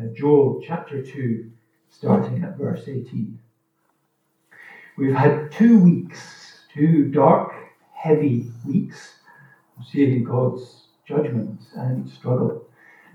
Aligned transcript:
uh, 0.00 0.06
Joel 0.14 0.60
chapter 0.62 1.02
2, 1.02 1.50
starting 1.88 2.42
at 2.42 2.56
verse 2.56 2.88
18. 2.88 3.38
We've 4.96 5.14
had 5.14 5.50
two 5.50 5.78
weeks, 5.82 6.64
two 6.72 7.10
dark, 7.10 7.52
heavy 7.92 8.50
weeks, 8.66 9.20
seeing 9.84 10.24
God's 10.24 10.88
judgment 11.04 11.60
and 11.76 12.08
struggle. 12.08 12.66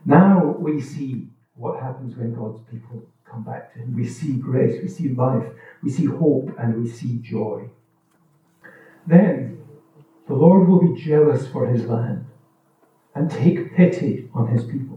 Now 0.05 0.55
we 0.59 0.79
see 0.79 1.29
what 1.55 1.81
happens 1.81 2.15
when 2.17 2.33
God's 2.33 2.61
people 2.61 3.03
come 3.23 3.43
back 3.43 3.73
to 3.73 3.79
Him. 3.79 3.93
We 3.95 4.07
see 4.07 4.33
grace, 4.33 4.81
we 4.81 4.87
see 4.87 5.13
life, 5.13 5.47
we 5.81 5.89
see 5.89 6.05
hope, 6.05 6.55
and 6.59 6.81
we 6.81 6.87
see 6.87 7.17
joy. 7.19 7.69
Then 9.07 9.59
the 10.27 10.33
Lord 10.33 10.67
will 10.67 10.81
be 10.81 10.99
jealous 10.99 11.47
for 11.47 11.67
His 11.67 11.85
land 11.85 12.25
and 13.13 13.31
take 13.31 13.75
pity 13.75 14.29
on 14.33 14.47
His 14.47 14.65
people. 14.65 14.94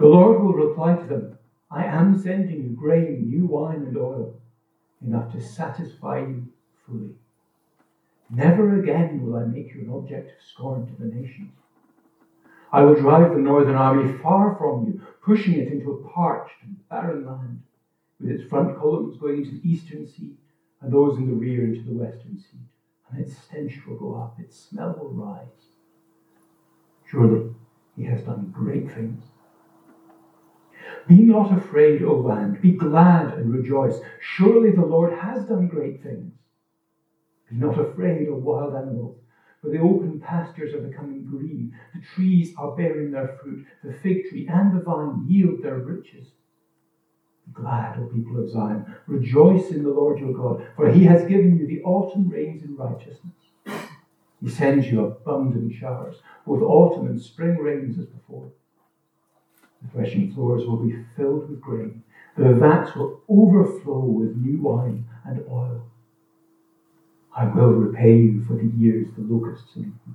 The 0.00 0.06
Lord 0.06 0.40
will 0.40 0.54
reply 0.54 0.96
to 0.96 1.06
them, 1.06 1.36
I 1.70 1.84
am 1.84 2.18
sending 2.18 2.62
you 2.62 2.70
grain, 2.70 3.28
new 3.28 3.44
wine, 3.44 3.82
and 3.82 3.98
oil, 3.98 4.40
enough 5.02 5.30
to 5.32 5.42
satisfy 5.42 6.20
you 6.20 6.46
fully. 6.86 7.16
Never 8.30 8.80
again 8.80 9.20
will 9.20 9.36
I 9.36 9.44
make 9.44 9.74
you 9.74 9.82
an 9.82 9.90
object 9.92 10.30
of 10.30 10.42
scorn 10.42 10.86
to 10.86 10.94
the 10.94 11.14
nations. 11.14 11.52
I 12.72 12.80
will 12.80 12.94
drive 12.94 13.34
the 13.34 13.42
northern 13.42 13.74
army 13.74 14.10
far 14.10 14.56
from 14.56 14.86
you, 14.86 15.02
pushing 15.20 15.60
it 15.60 15.70
into 15.70 15.90
a 15.90 16.08
parched 16.08 16.62
and 16.62 16.88
barren 16.88 17.26
land, 17.26 17.60
with 18.18 18.30
its 18.30 18.48
front 18.48 18.78
columns 18.78 19.18
going 19.18 19.44
into 19.44 19.50
the 19.50 19.70
eastern 19.70 20.06
sea, 20.06 20.32
and 20.80 20.90
those 20.90 21.18
in 21.18 21.26
the 21.26 21.34
rear 21.34 21.66
into 21.66 21.82
the 21.82 21.98
western 21.98 22.38
sea. 22.38 22.56
And 23.10 23.20
its 23.20 23.36
stench 23.36 23.86
will 23.86 23.96
go 23.96 24.14
up, 24.14 24.40
its 24.40 24.58
smell 24.58 24.96
will 24.98 25.10
rise. 25.10 25.74
Surely 27.04 27.50
he 27.96 28.04
has 28.04 28.24
done 28.24 28.50
great 28.50 28.90
things. 28.90 29.24
Be 31.08 31.22
not 31.22 31.52
afraid, 31.52 32.02
O 32.02 32.14
land. 32.14 32.60
Be 32.62 32.76
glad 32.76 33.32
and 33.38 33.52
rejoice. 33.52 34.00
Surely 34.20 34.70
the 34.70 34.84
Lord 34.84 35.12
has 35.12 35.44
done 35.46 35.68
great 35.68 36.02
things. 36.02 36.32
Be 37.50 37.58
not 37.58 37.78
afraid, 37.78 38.28
O 38.28 38.34
wild 38.36 38.74
animals, 38.74 39.16
for 39.62 39.70
the 39.70 39.78
open 39.80 40.20
pastures 40.20 40.74
are 40.74 40.80
becoming 40.80 41.24
green. 41.24 41.72
The 41.94 42.00
trees 42.00 42.54
are 42.58 42.74
bearing 42.76 43.12
their 43.12 43.26
fruit. 43.26 43.62
The 43.84 43.92
fig 43.92 44.24
tree 44.24 44.46
and 44.48 44.72
the 44.72 44.80
vine 44.80 45.22
yield 45.24 45.62
their 45.62 45.78
riches. 45.78 46.34
Be 47.46 47.52
glad, 47.52 47.98
O 47.98 48.06
people 48.06 48.38
of 48.38 48.48
Zion. 48.48 48.84
Rejoice 49.06 49.72
in 49.72 49.82
the 49.84 49.90
Lord 49.90 50.20
your 50.20 50.32
God, 50.32 50.62
for 50.76 50.88
he 50.88 51.04
has 51.04 51.24
given 51.24 51.56
you 51.56 51.66
the 51.66 51.80
autumn 51.84 52.28
rains 52.28 52.62
in 52.62 52.76
righteousness. 52.76 53.50
He 54.40 54.48
sends 54.48 54.88
you 54.90 55.00
abundant 55.00 55.72
showers, 55.72 56.20
both 56.46 56.62
autumn 56.62 57.06
and 57.06 57.20
spring 57.20 57.58
rains 57.58 57.98
as 57.98 58.06
before. 58.06 58.50
The 59.82 59.88
threshing 59.88 60.32
floors 60.32 60.66
will 60.66 60.76
be 60.76 61.04
filled 61.16 61.48
with 61.48 61.60
grain. 61.60 62.02
The 62.36 62.54
vats 62.54 62.94
will 62.94 63.22
overflow 63.28 64.00
with 64.00 64.36
new 64.36 64.60
wine 64.60 65.06
and 65.24 65.44
oil. 65.48 65.82
I 67.34 67.46
will 67.46 67.72
repay 67.72 68.20
you 68.20 68.44
for 68.44 68.54
the 68.54 68.66
years 68.66 69.08
the 69.16 69.22
locusts 69.22 69.74
have 69.74 69.84
eaten. 69.84 70.14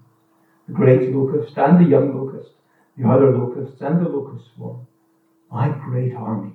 The 0.67 0.73
great 0.73 1.13
locust 1.13 1.57
and 1.57 1.79
the 1.79 1.89
young 1.89 2.15
locust, 2.15 2.51
the 2.97 3.07
other 3.07 3.35
locusts 3.37 3.81
and 3.81 4.03
the 4.03 4.09
locust 4.09 4.53
swarm, 4.55 4.87
my 5.51 5.69
great 5.69 6.13
army 6.13 6.53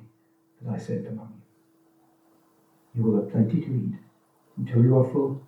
that 0.61 0.75
I 0.75 0.79
sent 0.79 1.07
among 1.07 1.41
you. 2.95 3.03
You 3.03 3.09
will 3.11 3.23
have 3.23 3.31
plenty 3.31 3.61
to 3.61 3.73
eat 3.73 3.95
until 4.57 4.83
you 4.83 4.99
are 4.99 5.11
full, 5.11 5.43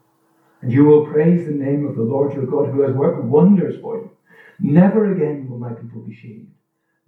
and 0.61 0.73
you 0.73 0.85
will 0.85 1.07
praise 1.07 1.47
the 1.47 1.53
name 1.53 1.87
of 1.87 1.97
the 1.97 2.03
Lord 2.03 2.35
your 2.35 2.47
God 2.47 2.71
who 2.71 2.83
has 2.83 2.95
worked 2.95 3.25
wonders 3.25 3.81
for 3.81 3.97
you. 3.97 4.11
Never 4.59 5.13
again 5.13 5.49
will 5.49 5.59
my 5.59 5.73
people 5.73 6.01
be 6.01 6.15
shamed. 6.15 6.53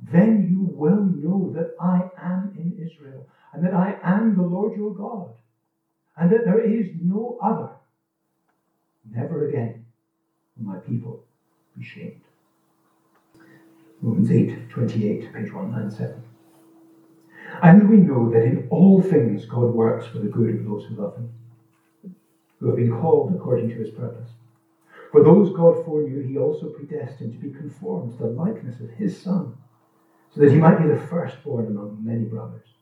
Then 0.01 0.49
you 0.51 0.63
will 0.63 1.05
know 1.05 1.53
that 1.55 1.75
I 1.81 2.11
am 2.21 2.53
in 2.57 2.79
Israel, 2.85 3.27
and 3.53 3.65
that 3.65 3.75
I 3.75 3.99
am 4.03 4.35
the 4.35 4.43
Lord 4.43 4.77
your 4.77 4.95
God, 4.95 5.35
and 6.17 6.31
that 6.31 6.45
there 6.45 6.61
is 6.61 6.91
no 7.01 7.39
other. 7.43 7.71
Never 9.11 9.49
again 9.49 9.87
will 10.57 10.75
my 10.75 10.79
people 10.79 11.25
be 11.77 11.85
shamed. 11.85 12.21
Romans 14.03 14.31
8, 14.31 14.69
28, 14.69 15.33
page 15.33 15.53
197. 15.53 16.23
And 17.63 17.89
we 17.89 17.99
know 17.99 18.31
that 18.31 18.43
in 18.45 18.67
all 18.71 19.01
things 19.01 19.47
God 19.47 19.73
works 19.73 20.07
for 20.07 20.19
the 20.19 20.29
good 20.29 20.57
of 20.57 20.65
those 20.65 20.85
who 20.85 20.97
love 20.97 21.17
him, 21.17 21.33
who 22.59 22.67
have 22.67 22.77
been 22.77 22.93
called 22.93 23.35
according 23.35 23.69
to 23.71 23.77
his 23.77 23.91
purpose. 23.91 24.31
For 25.13 25.23
those 25.23 25.55
God 25.57 25.85
foreknew, 25.85 26.23
he 26.23 26.39
also 26.39 26.69
predestined 26.69 27.33
to 27.35 27.39
be 27.39 27.57
conformed 27.57 28.13
to 28.13 28.25
the 28.25 28.31
likeness 28.31 28.81
of 28.81 28.91
his 28.91 29.21
Son, 29.21 29.55
so 30.35 30.43
that 30.43 30.51
he 30.51 30.59
might 30.59 30.81
be 30.81 30.85
the 30.85 30.97
firstborn 30.97 31.69
among 31.69 31.97
many 32.03 32.25
brothers. 32.25 32.75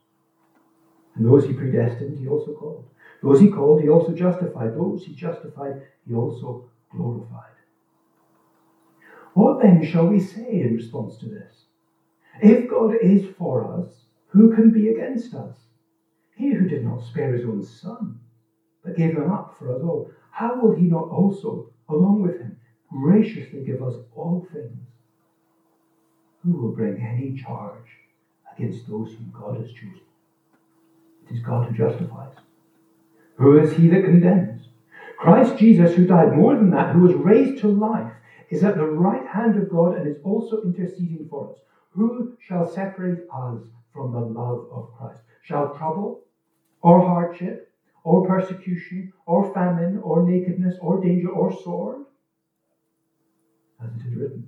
And 1.15 1.23
those 1.23 1.45
he 1.45 1.53
predestined, 1.53 2.17
he 2.17 2.27
also 2.27 2.51
called. 2.51 2.89
Those 3.21 3.41
he 3.41 3.47
called, 3.47 3.79
he 3.79 3.87
also 3.87 4.11
justified. 4.11 4.73
Those 4.73 5.05
he 5.05 5.13
justified, 5.13 5.77
he 6.03 6.15
also 6.15 6.63
glorified. 6.91 7.61
What 9.35 9.59
then 9.59 9.83
shall 9.83 10.07
we 10.07 10.19
say 10.19 10.61
in 10.61 10.73
response 10.73 11.15
to 11.17 11.27
this? 11.27 11.67
If 12.41 12.67
God 12.67 12.95
is 13.03 13.23
for 13.23 13.63
us, 13.63 14.07
who 14.29 14.49
can 14.49 14.71
be 14.71 14.87
against 14.87 15.35
us? 15.35 15.69
He 16.35 16.53
who 16.53 16.65
did 16.65 16.81
not 16.81 17.03
spare 17.03 17.33
his 17.33 17.45
own 17.45 17.61
son, 17.61 18.17
but 18.83 18.95
gave 18.95 19.13
him 19.13 19.29
up 19.29 19.51
for 19.51 19.69
us 19.71 19.83
all, 19.83 20.07
how 20.31 20.55
will 20.55 20.71
he 20.71 20.87
not 20.87 21.05
also, 21.11 21.63
along 21.91 22.21
with 22.21 22.37
him, 22.37 22.55
graciously 22.89 23.61
give 23.61 23.83
us 23.83 23.99
all 24.11 24.41
things? 24.41 24.92
Who 26.43 26.51
will 26.53 26.71
bring 26.71 27.01
any 27.01 27.41
charge 27.41 27.99
against 28.53 28.87
those 28.87 29.13
whom 29.13 29.31
God 29.31 29.61
has 29.61 29.71
chosen? 29.71 30.01
It 31.25 31.35
is 31.35 31.39
God 31.41 31.69
who 31.69 31.77
justifies. 31.77 32.35
Who 33.37 33.57
is 33.57 33.73
he 33.73 33.87
that 33.87 34.03
condemns? 34.03 34.67
Christ 35.17 35.57
Jesus, 35.57 35.95
who 35.95 36.05
died 36.05 36.35
more 36.35 36.55
than 36.55 36.69
that, 36.71 36.93
who 36.93 37.01
was 37.01 37.13
raised 37.13 37.61
to 37.61 37.67
life, 37.67 38.11
is 38.49 38.63
at 38.63 38.75
the 38.75 38.85
right 38.85 39.25
hand 39.25 39.57
of 39.57 39.69
God 39.69 39.95
and 39.95 40.07
is 40.07 40.21
also 40.23 40.61
interceding 40.63 41.27
for 41.29 41.51
us. 41.51 41.59
Who 41.91 42.35
shall 42.39 42.67
separate 42.67 43.25
us 43.31 43.61
from 43.93 44.11
the 44.11 44.19
love 44.19 44.67
of 44.71 44.93
Christ? 44.97 45.21
Shall 45.43 45.73
trouble, 45.75 46.25
or 46.81 47.01
hardship, 47.01 47.71
or 48.03 48.27
persecution, 48.27 49.13
or 49.25 49.53
famine, 49.53 49.97
or 49.99 50.27
nakedness, 50.27 50.75
or 50.81 50.99
danger, 50.99 51.29
or 51.29 51.53
sword? 51.53 52.05
As 53.81 53.89
it 53.95 54.07
is 54.07 54.15
written, 54.15 54.47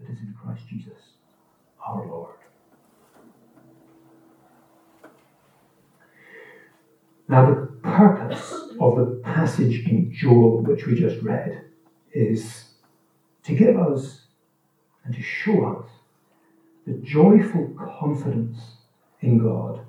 that 0.00 0.10
is 0.10 0.18
in 0.20 0.34
Christ 0.42 0.62
Jesus 0.68 0.98
our 1.86 2.06
Lord. 2.06 2.36
Now, 7.28 7.50
the 7.50 7.66
purpose 7.82 8.52
of 8.80 8.96
the 8.96 9.20
passage 9.24 9.86
in 9.86 10.12
Joel, 10.12 10.62
which 10.62 10.86
we 10.86 10.94
just 10.94 11.22
read, 11.22 11.64
is 12.12 12.64
to 13.44 13.54
give 13.54 13.76
us 13.76 14.22
and 15.04 15.14
to 15.14 15.22
show 15.22 15.64
us 15.66 15.88
the 16.86 16.94
joyful 17.02 17.74
confidence 17.98 18.58
in 19.20 19.38
God 19.38 19.80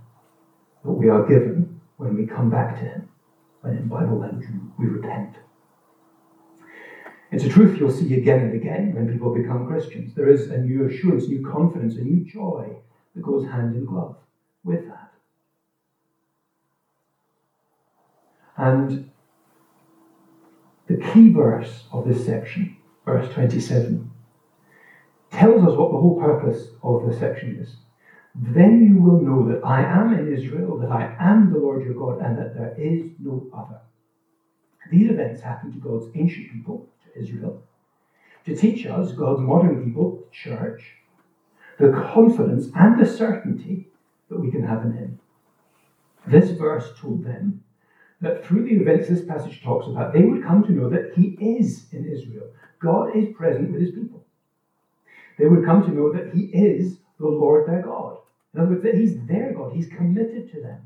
that 0.84 0.92
we 0.92 1.10
are 1.10 1.26
given 1.28 1.80
when 1.98 2.16
we 2.16 2.26
come 2.26 2.50
back 2.50 2.76
to 2.76 2.86
Him, 2.86 3.10
when 3.62 3.78
in 3.78 3.88
Bible 3.88 4.20
language 4.20 4.48
we 4.78 4.86
repent. 4.86 5.36
It's 7.32 7.44
a 7.44 7.50
truth 7.50 7.80
you'll 7.80 7.92
see 7.92 8.14
again 8.14 8.40
and 8.42 8.54
again 8.54 8.94
when 8.94 9.12
people 9.12 9.34
become 9.34 9.68
Christians. 9.68 10.14
There 10.14 10.30
is 10.30 10.50
a 10.50 10.58
new 10.58 10.88
assurance, 10.88 11.28
new 11.28 11.46
confidence, 11.46 11.96
a 11.96 12.02
new 12.02 12.24
joy 12.24 12.76
that 13.14 13.22
goes 13.22 13.46
hand 13.46 13.76
in 13.76 13.86
glove 13.86 14.16
with 14.64 14.86
that. 14.88 15.12
And 18.58 19.10
the 20.88 20.98
key 20.98 21.32
verse 21.32 21.84
of 21.92 22.08
this 22.08 22.26
section, 22.26 22.78
verse 23.06 23.34
27, 23.34 24.12
tells 25.32 25.64
us 25.64 25.78
what 25.78 25.92
the 25.92 25.98
whole 25.98 26.20
purpose 26.22 26.68
of 26.84 27.06
the 27.06 27.18
section 27.18 27.58
is. 27.60 27.76
Then 28.36 28.86
you 28.86 29.02
will 29.02 29.22
know 29.22 29.48
that 29.50 29.66
I 29.66 29.82
am 29.82 30.14
in 30.14 30.34
Israel, 30.34 30.78
that 30.80 30.92
I 30.92 31.16
am 31.20 31.52
the 31.52 31.60
Lord 31.60 31.84
your 31.84 31.94
God, 31.94 32.22
and 32.22 32.38
that 32.38 32.54
there 32.54 32.76
is 32.78 33.12
no 33.20 33.48
other. 33.54 33.80
These 34.92 35.10
events 35.10 35.42
happened 35.42 35.74
to 35.74 35.80
God's 35.80 36.08
ancient 36.16 36.52
people, 36.52 36.90
Israel, 37.16 37.64
to 38.46 38.56
teach 38.56 38.86
us, 38.86 39.14
God's 39.14 39.42
modern 39.42 39.84
people, 39.84 40.24
church, 40.32 40.98
the 41.78 41.92
confidence 41.92 42.72
and 42.76 43.00
the 43.00 43.06
certainty 43.06 43.90
that 44.30 44.40
we 44.40 44.52
can 44.52 44.64
have 44.64 44.86
in 44.86 44.94
Him. 44.94 45.20
This 46.28 46.52
verse 46.52 46.98
told 47.00 47.24
them 47.24 47.64
that 48.22 48.44
through 48.44 48.64
the 48.64 48.76
events 48.76 49.08
this 49.08 49.26
passage 49.26 49.62
talks 49.62 49.88
about, 49.88 50.14
they 50.14 50.24
would 50.24 50.44
come 50.44 50.64
to 50.64 50.72
know 50.72 50.90
that 50.90 51.14
He 51.14 51.38
is 51.40 51.88
in 51.92 52.06
Israel. 52.06 52.48
God 52.80 53.16
is 53.16 53.36
present 53.36 53.72
with 53.72 53.82
His 53.82 53.92
people. 53.92 54.24
They 55.38 55.46
would 55.46 55.66
come 55.66 55.84
to 55.84 55.92
know 55.92 56.12
that 56.12 56.34
He 56.34 56.44
is 56.46 57.00
the 57.20 57.28
Lord 57.28 57.68
their 57.68 57.82
God. 57.82 58.18
In 58.54 58.62
other 58.62 58.70
words, 58.70 58.84
that 58.84 58.96
He's 58.96 59.26
their 59.26 59.54
God. 59.54 59.74
He's 59.74 59.88
committed 59.88 60.50
to 60.52 60.62
them 60.62 60.82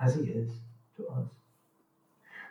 as 0.00 0.14
He 0.14 0.22
is 0.22 0.60
to 0.96 1.06
us. 1.08 1.41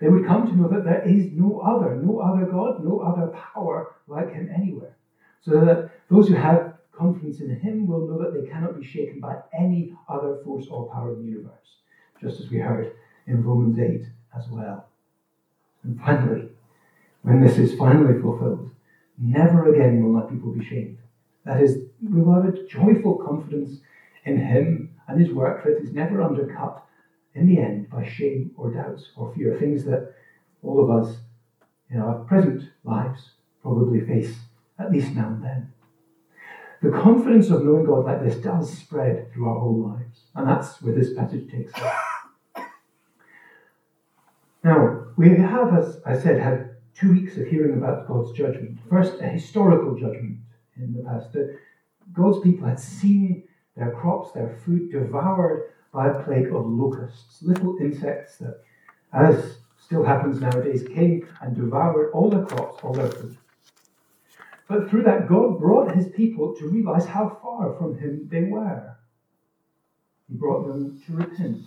They 0.01 0.09
would 0.09 0.25
come 0.25 0.48
to 0.48 0.56
know 0.56 0.68
that 0.68 0.83
there 0.83 1.07
is 1.07 1.31
no 1.31 1.59
other, 1.59 1.95
no 1.95 2.19
other 2.19 2.48
God, 2.48 2.83
no 2.83 3.00
other 3.01 3.27
power 3.27 3.95
like 4.07 4.33
Him 4.33 4.50
anywhere. 4.53 4.98
So 5.42 5.51
that 5.63 5.92
those 6.09 6.27
who 6.27 6.33
have 6.33 6.74
confidence 6.92 7.39
in 7.39 7.59
Him 7.59 7.86
will 7.86 8.07
know 8.07 8.18
that 8.24 8.33
they 8.33 8.50
cannot 8.50 8.80
be 8.80 8.86
shaken 8.86 9.19
by 9.19 9.36
any 9.53 9.94
other 10.09 10.39
force 10.44 10.65
or 10.71 10.92
power 10.92 11.13
in 11.13 11.24
the 11.24 11.31
universe, 11.31 11.77
just 12.19 12.39
as 12.39 12.50
we 12.50 12.57
heard 12.57 12.94
in 13.27 13.44
Romans 13.44 13.77
8 13.77 14.03
as 14.36 14.50
well. 14.50 14.88
And 15.83 16.00
finally, 16.01 16.50
when 17.21 17.39
this 17.39 17.59
is 17.59 17.77
finally 17.77 18.19
fulfilled, 18.19 18.71
never 19.19 19.71
again 19.71 20.04
will 20.04 20.12
my 20.12 20.27
people 20.27 20.51
be 20.51 20.65
shamed. 20.65 20.97
That 21.45 21.62
is, 21.62 21.86
we 22.01 22.21
will 22.21 22.42
have 22.42 22.51
a 22.51 22.68
joyful 22.68 23.15
confidence 23.24 23.81
in 24.25 24.38
Him 24.38 24.95
and 25.07 25.21
His 25.21 25.31
work 25.31 25.63
that 25.63 25.77
is 25.77 25.94
never 25.94 26.24
undercut 26.24 26.83
in 27.33 27.48
the 27.48 27.60
end 27.60 27.89
by 27.89 28.06
shame 28.06 28.51
or 28.57 28.72
doubts 28.72 29.12
or 29.16 29.33
fear, 29.33 29.57
things 29.57 29.83
that 29.86 30.13
all 30.63 30.83
of 30.83 30.89
us 30.89 31.18
in 31.89 32.00
our 32.00 32.19
present 32.25 32.69
lives 32.83 33.31
probably 33.62 34.01
face 34.01 34.36
at 34.80 34.92
least 34.92 35.13
now 35.13 35.28
and 35.28 35.44
then. 35.44 35.74
The 36.81 36.89
confidence 36.89 37.50
of 37.51 37.63
knowing 37.63 37.86
God 37.86 38.06
like 38.06 38.24
this 38.24 38.38
does 38.38 38.75
spread 38.75 39.31
through 39.31 39.48
our 39.48 39.60
whole 39.60 39.89
lives, 39.89 40.22
and 40.33 40.48
that's 40.48 40.81
where 40.81 40.95
this 40.95 41.13
passage 41.13 41.50
takes 41.51 41.74
us. 41.75 41.94
Now, 44.63 45.06
we 45.16 45.30
have, 45.30 45.75
as 45.75 46.01
I 46.06 46.18
said, 46.18 46.39
had 46.39 46.75
two 46.94 47.13
weeks 47.13 47.38
of 47.38 47.48
hearing 47.48 47.78
about 47.78 48.07
God's 48.07 48.31
judgment. 48.31 48.80
First, 48.89 49.19
a 49.22 49.28
historical 49.28 49.95
judgment 49.95 50.38
in 50.78 50.94
the 50.94 51.04
past. 51.04 51.36
God's 52.13 52.39
people 52.42 52.68
had 52.68 52.80
seen 52.80 53.44
their 53.75 53.92
crops, 53.92 54.31
their 54.33 54.56
food 54.66 54.92
devoured 54.92 55.72
by 55.92 56.08
a 56.08 56.24
plague 56.24 56.48
of 56.48 56.66
locusts, 56.66 57.42
little 57.42 57.78
insects 57.80 58.38
that, 58.38 58.62
as 59.14 59.58
still 59.78 60.04
happens 60.04 60.40
nowadays, 60.40 60.88
came 60.88 61.28
and 61.42 61.56
devoured 61.56 62.12
all 62.12 62.30
their 62.30 62.46
crops, 62.46 62.82
all 62.84 62.94
their 62.94 63.10
food. 63.10 63.38
But 64.68 64.90
through 64.90 65.04
that, 65.04 65.28
God 65.28 65.60
brought 65.60 65.96
his 65.96 66.08
people 66.08 66.56
to 66.56 66.70
realize 66.70 67.06
how 67.06 67.38
far 67.42 67.76
from 67.78 67.98
him 67.98 68.30
they 68.32 68.44
were. 68.44 68.96
He 70.30 70.36
brought 70.38 70.66
them 70.66 71.02
to 71.06 71.14
repent. 71.14 71.66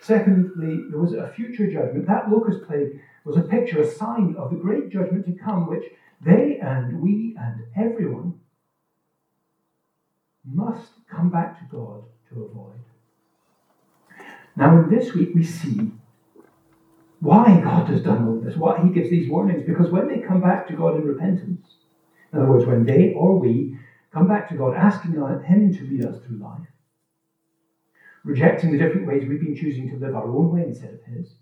Secondly, 0.00 0.84
there 0.90 0.98
was 0.98 1.12
a 1.12 1.32
future 1.32 1.70
judgment. 1.70 2.08
That 2.08 2.28
locust 2.28 2.64
plague 2.66 3.00
was 3.24 3.36
a 3.36 3.42
picture, 3.42 3.82
a 3.82 3.86
sign 3.88 4.34
of 4.36 4.50
the 4.50 4.56
great 4.56 4.90
judgment 4.90 5.26
to 5.26 5.32
come, 5.32 5.68
which 5.68 5.84
they 6.24 6.58
and 6.60 7.00
we 7.00 7.36
and 7.38 7.62
everyone 7.76 8.40
must 10.44 10.90
come 11.08 11.30
back 11.30 11.58
to 11.60 11.76
God 11.76 12.02
to 12.30 12.44
avoid. 12.44 12.80
Now, 14.56 14.82
in 14.82 14.90
this 14.90 15.14
week, 15.14 15.30
we 15.34 15.44
see 15.44 15.90
why 17.20 17.60
God 17.62 17.88
has 17.88 18.02
done 18.02 18.26
all 18.26 18.40
this, 18.40 18.56
why 18.56 18.82
He 18.82 18.92
gives 18.92 19.10
these 19.10 19.30
warnings, 19.30 19.64
because 19.66 19.90
when 19.90 20.08
they 20.08 20.18
come 20.18 20.40
back 20.40 20.66
to 20.68 20.74
God 20.74 20.96
in 20.96 21.06
repentance, 21.06 21.66
in 22.32 22.38
other 22.38 22.50
words, 22.50 22.66
when 22.66 22.84
they 22.84 23.12
or 23.14 23.38
we 23.38 23.78
come 24.12 24.28
back 24.28 24.48
to 24.48 24.56
God 24.56 24.74
asking 24.74 25.12
Him 25.12 25.74
to 25.74 25.84
lead 25.84 26.04
us 26.04 26.22
through 26.22 26.38
life, 26.38 26.66
rejecting 28.24 28.72
the 28.72 28.78
different 28.78 29.06
ways 29.06 29.26
we've 29.26 29.40
been 29.40 29.56
choosing 29.56 29.88
to 29.90 29.96
live 29.96 30.14
our 30.14 30.28
own 30.28 30.50
way 30.50 30.64
instead 30.64 30.94
of 30.94 31.02
His, 31.04 31.34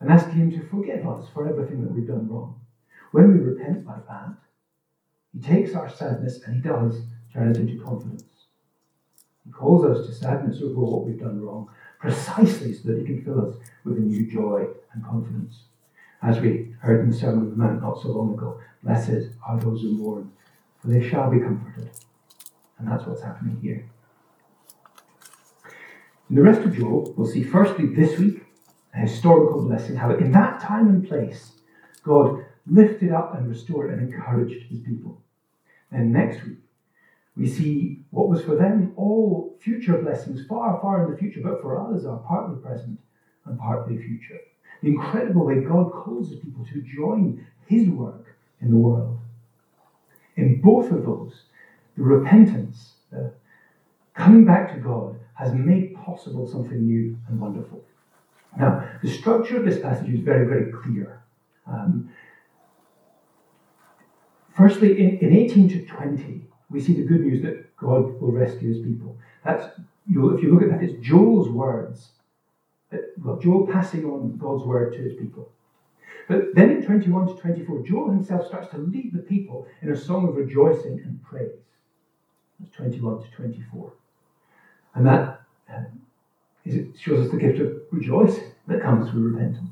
and 0.00 0.10
asking 0.10 0.34
Him 0.34 0.50
to 0.52 0.66
forgive 0.68 1.06
us 1.06 1.26
for 1.32 1.48
everything 1.48 1.82
that 1.82 1.92
we've 1.92 2.08
done 2.08 2.28
wrong. 2.28 2.60
When 3.12 3.32
we 3.32 3.38
repent 3.38 3.86
like 3.86 4.06
that, 4.08 4.34
He 5.32 5.40
takes 5.40 5.74
our 5.74 5.88
sadness 5.88 6.42
and 6.44 6.56
He 6.56 6.62
does 6.62 7.02
turn 7.32 7.50
it 7.50 7.56
into 7.56 7.82
confidence. 7.82 8.35
He 9.46 9.52
calls 9.52 9.84
us 9.84 10.06
to 10.06 10.14
sadness 10.14 10.60
over 10.62 10.80
what 10.80 11.04
we've 11.06 11.18
done 11.18 11.40
wrong, 11.40 11.68
precisely 12.00 12.74
so 12.74 12.88
that 12.88 12.98
He 12.98 13.04
can 13.04 13.24
fill 13.24 13.48
us 13.48 13.56
with 13.84 13.96
a 13.96 14.00
new 14.00 14.30
joy 14.30 14.66
and 14.92 15.04
confidence. 15.04 15.62
As 16.22 16.40
we 16.40 16.74
heard 16.80 17.00
in 17.00 17.10
the 17.10 17.16
Sermon 17.16 17.40
on 17.40 17.50
the 17.50 17.56
Mount 17.56 17.82
not 17.82 18.02
so 18.02 18.08
long 18.08 18.34
ago, 18.34 18.60
blessed 18.82 19.30
are 19.46 19.60
those 19.60 19.82
who 19.82 19.92
mourn, 19.92 20.32
for 20.78 20.88
they 20.88 21.06
shall 21.06 21.30
be 21.30 21.40
comforted. 21.40 21.90
And 22.78 22.88
that's 22.88 23.06
what's 23.06 23.22
happening 23.22 23.58
here. 23.62 23.88
In 26.28 26.36
the 26.36 26.42
rest 26.42 26.62
of 26.62 26.76
Joel, 26.76 27.14
we'll 27.16 27.26
see 27.26 27.44
firstly 27.44 27.86
this 27.86 28.18
week 28.18 28.42
a 28.94 28.98
historical 28.98 29.64
blessing, 29.64 29.96
how 29.96 30.10
in 30.10 30.32
that 30.32 30.60
time 30.60 30.88
and 30.88 31.06
place, 31.06 31.52
God 32.02 32.44
lifted 32.66 33.12
up 33.12 33.34
and 33.34 33.48
restored 33.48 33.90
and 33.90 34.12
encouraged 34.12 34.68
his 34.68 34.80
people. 34.80 35.22
And 35.92 36.12
next 36.12 36.44
week, 36.44 36.58
we 37.36 37.46
see 37.46 38.00
what 38.10 38.28
was 38.28 38.42
for 38.42 38.56
them 38.56 38.92
all 38.96 39.56
future 39.60 39.98
blessings, 39.98 40.46
far, 40.46 40.80
far 40.80 41.04
in 41.04 41.10
the 41.10 41.18
future, 41.18 41.40
but 41.42 41.60
for 41.60 41.78
us 41.78 42.04
are 42.04 42.18
partly 42.18 42.56
present 42.62 42.98
and 43.44 43.58
partly 43.58 43.98
future. 43.98 44.38
The 44.82 44.88
incredible 44.88 45.44
way 45.44 45.60
God 45.60 45.92
calls 45.92 46.30
his 46.30 46.40
people 46.40 46.64
to 46.66 46.80
join 46.82 47.46
his 47.66 47.88
work 47.88 48.36
in 48.60 48.70
the 48.70 48.76
world. 48.76 49.18
In 50.36 50.60
both 50.60 50.90
of 50.90 51.04
those, 51.04 51.42
the 51.96 52.02
repentance, 52.02 52.94
the 53.10 53.32
coming 54.14 54.44
back 54.44 54.74
to 54.74 54.80
God, 54.80 55.18
has 55.34 55.52
made 55.52 55.94
possible 55.94 56.46
something 56.46 56.86
new 56.86 57.18
and 57.28 57.38
wonderful. 57.38 57.84
Now, 58.58 58.88
the 59.02 59.10
structure 59.10 59.58
of 59.58 59.66
this 59.66 59.78
passage 59.78 60.08
is 60.08 60.20
very, 60.20 60.46
very 60.46 60.72
clear. 60.72 61.22
Um, 61.66 62.10
firstly, 64.56 64.98
in, 64.98 65.18
in 65.18 65.36
18 65.36 65.68
to 65.70 65.84
20, 65.84 66.46
we 66.70 66.80
see 66.80 66.94
the 66.94 67.02
good 67.02 67.20
news 67.20 67.42
that 67.42 67.76
God 67.76 68.20
will 68.20 68.32
rescue 68.32 68.68
his 68.68 68.82
people. 68.82 69.16
That's 69.44 69.66
if 70.08 70.42
you 70.42 70.54
look 70.54 70.62
at 70.62 70.70
that, 70.70 70.82
it's 70.82 71.06
Joel's 71.06 71.48
words. 71.48 72.10
Well, 73.18 73.38
Joel 73.38 73.66
passing 73.66 74.04
on 74.04 74.36
God's 74.36 74.64
word 74.64 74.92
to 74.94 75.00
his 75.00 75.14
people. 75.14 75.50
But 76.28 76.54
then 76.54 76.70
in 76.70 76.84
21 76.84 77.28
to 77.28 77.34
24, 77.34 77.82
Joel 77.82 78.10
himself 78.10 78.46
starts 78.46 78.70
to 78.70 78.78
lead 78.78 79.12
the 79.12 79.20
people 79.20 79.66
in 79.82 79.90
a 79.90 79.96
song 79.96 80.28
of 80.28 80.36
rejoicing 80.36 81.00
and 81.04 81.22
praise. 81.22 81.50
That's 82.58 82.72
21 82.72 83.22
to 83.22 83.30
24. 83.30 83.92
And 84.94 85.06
that 85.06 85.42
um, 85.72 85.86
is, 86.64 86.98
shows 86.98 87.26
us 87.26 87.32
the 87.32 87.38
gift 87.38 87.60
of 87.60 87.76
rejoicing 87.90 88.52
that 88.66 88.82
comes 88.82 89.10
through 89.10 89.30
repentance. 89.30 89.70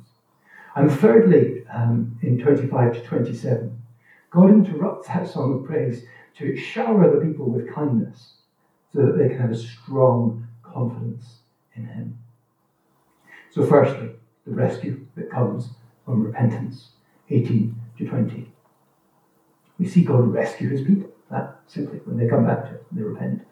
And 0.77 0.91
thirdly, 0.91 1.65
um, 1.73 2.19
in 2.23 2.39
25 2.39 2.95
to 2.95 3.01
27, 3.03 3.83
God 4.31 4.51
interrupts 4.51 5.09
that 5.09 5.29
song 5.29 5.55
of 5.55 5.65
praise 5.65 6.05
to 6.37 6.57
shower 6.57 7.15
the 7.15 7.25
people 7.25 7.49
with 7.49 7.73
kindness 7.73 8.35
so 8.93 9.03
that 9.03 9.19
they 9.19 9.29
can 9.29 9.39
have 9.39 9.51
a 9.51 9.57
strong 9.57 10.47
confidence 10.63 11.39
in 11.75 11.87
Him. 11.87 12.19
So, 13.51 13.65
firstly, 13.65 14.11
the 14.47 14.55
rescue 14.55 15.07
that 15.17 15.31
comes 15.31 15.71
from 16.05 16.23
repentance, 16.23 16.91
18 17.31 17.75
to 17.99 18.05
20. 18.07 18.53
We 19.79 19.87
see 19.87 20.05
God 20.05 20.33
rescue 20.33 20.69
His 20.69 20.83
people, 20.83 21.11
that 21.31 21.61
simply, 21.67 21.99
when 22.05 22.17
they 22.17 22.29
come 22.29 22.47
back 22.47 22.65
to 22.65 22.71
Him, 22.71 22.81
they 22.93 23.03
repent. 23.03 23.43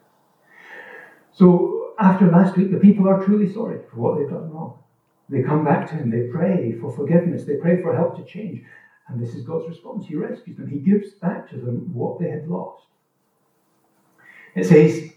So, 1.31 1.93
after 1.99 2.29
last 2.29 2.57
week, 2.57 2.71
the 2.71 2.77
people 2.77 3.07
are 3.07 3.23
truly 3.23 3.51
sorry 3.51 3.79
for 3.89 3.97
what 3.97 4.17
they've 4.17 4.29
done 4.29 4.51
wrong. 4.51 4.79
They 5.29 5.41
come 5.41 5.63
back 5.63 5.89
to 5.89 5.95
Him, 5.95 6.09
they 6.09 6.27
pray 6.27 6.73
for 6.79 6.91
forgiveness, 6.91 7.45
they 7.45 7.55
pray 7.55 7.81
for 7.81 7.95
help 7.95 8.17
to 8.17 8.25
change. 8.25 8.63
And 9.07 9.21
this 9.21 9.35
is 9.35 9.45
God's 9.45 9.67
response. 9.67 10.05
He 10.05 10.15
rescues 10.15 10.57
them. 10.57 10.69
He 10.69 10.79
gives 10.79 11.11
back 11.11 11.49
to 11.49 11.57
them 11.57 11.93
what 11.93 12.19
they 12.19 12.29
had 12.29 12.47
lost. 12.47 12.85
It 14.55 14.65
says, 14.65 15.11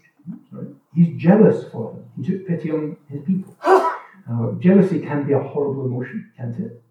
sorry, 0.49 0.67
He's 0.93 1.15
jealous 1.17 1.69
for 1.71 1.93
them. 1.93 2.05
He 2.17 2.31
took 2.31 2.47
pity 2.47 2.71
on 2.71 2.97
His 3.09 3.21
people. 3.23 3.55
Now, 4.29 4.57
jealousy 4.59 4.99
can 4.99 5.25
be 5.25 5.31
a 5.31 5.39
horrible 5.39 5.85
emotion, 5.85 6.29
can't 6.35 6.59
it? 6.59 6.83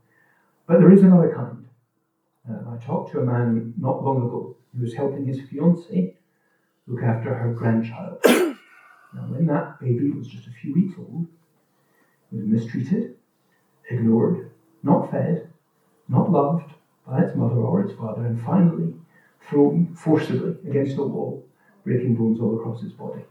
But 0.66 0.80
there 0.80 0.90
is 0.90 1.02
another 1.02 1.34
kind. 1.34 1.66
Uh, 2.48 2.70
I 2.70 2.84
talked 2.84 3.12
to 3.12 3.20
a 3.20 3.24
man 3.24 3.74
not 3.76 4.02
long 4.02 4.18
ago 4.18 4.56
who 4.74 4.82
was 4.82 4.94
helping 4.94 5.26
his 5.26 5.40
fiancée 5.40 6.14
look 6.86 7.02
after 7.02 7.34
her 7.34 7.52
grandchild. 7.52 8.18
now, 8.26 8.56
when 9.28 9.46
that 9.46 9.80
baby 9.80 10.10
was 10.10 10.28
just 10.28 10.46
a 10.46 10.52
few 10.62 10.74
weeks 10.74 10.94
old, 10.98 11.26
he 12.30 12.36
was 12.38 12.46
mistreated, 12.46 13.16
ignored, 13.90 14.50
not 14.82 15.10
fed, 15.10 15.50
not 16.08 16.30
loved, 16.30 16.72
by 17.06 17.22
its 17.22 17.36
mother 17.36 17.56
or 17.56 17.82
its 17.82 17.94
father, 17.94 18.26
and 18.26 18.40
finally 18.40 18.94
thrown 19.40 19.86
forcibly 19.94 20.58
against 20.68 20.98
a 20.98 21.02
wall, 21.02 21.46
breaking 21.84 22.16
bones 22.16 22.40
all 22.40 22.58
across 22.58 22.82
its 22.82 22.92
body. 22.92 23.24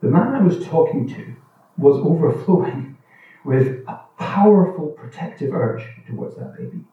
The 0.00 0.08
man 0.08 0.34
I 0.34 0.42
was 0.42 0.66
talking 0.66 1.06
to 1.08 1.32
was 1.76 1.98
overflowing 1.98 2.96
with 3.44 3.84
a 3.88 4.00
powerful 4.18 4.88
protective 4.88 5.52
urge 5.54 5.84
towards 6.06 6.36
that 6.36 6.56
baby, 6.56 6.84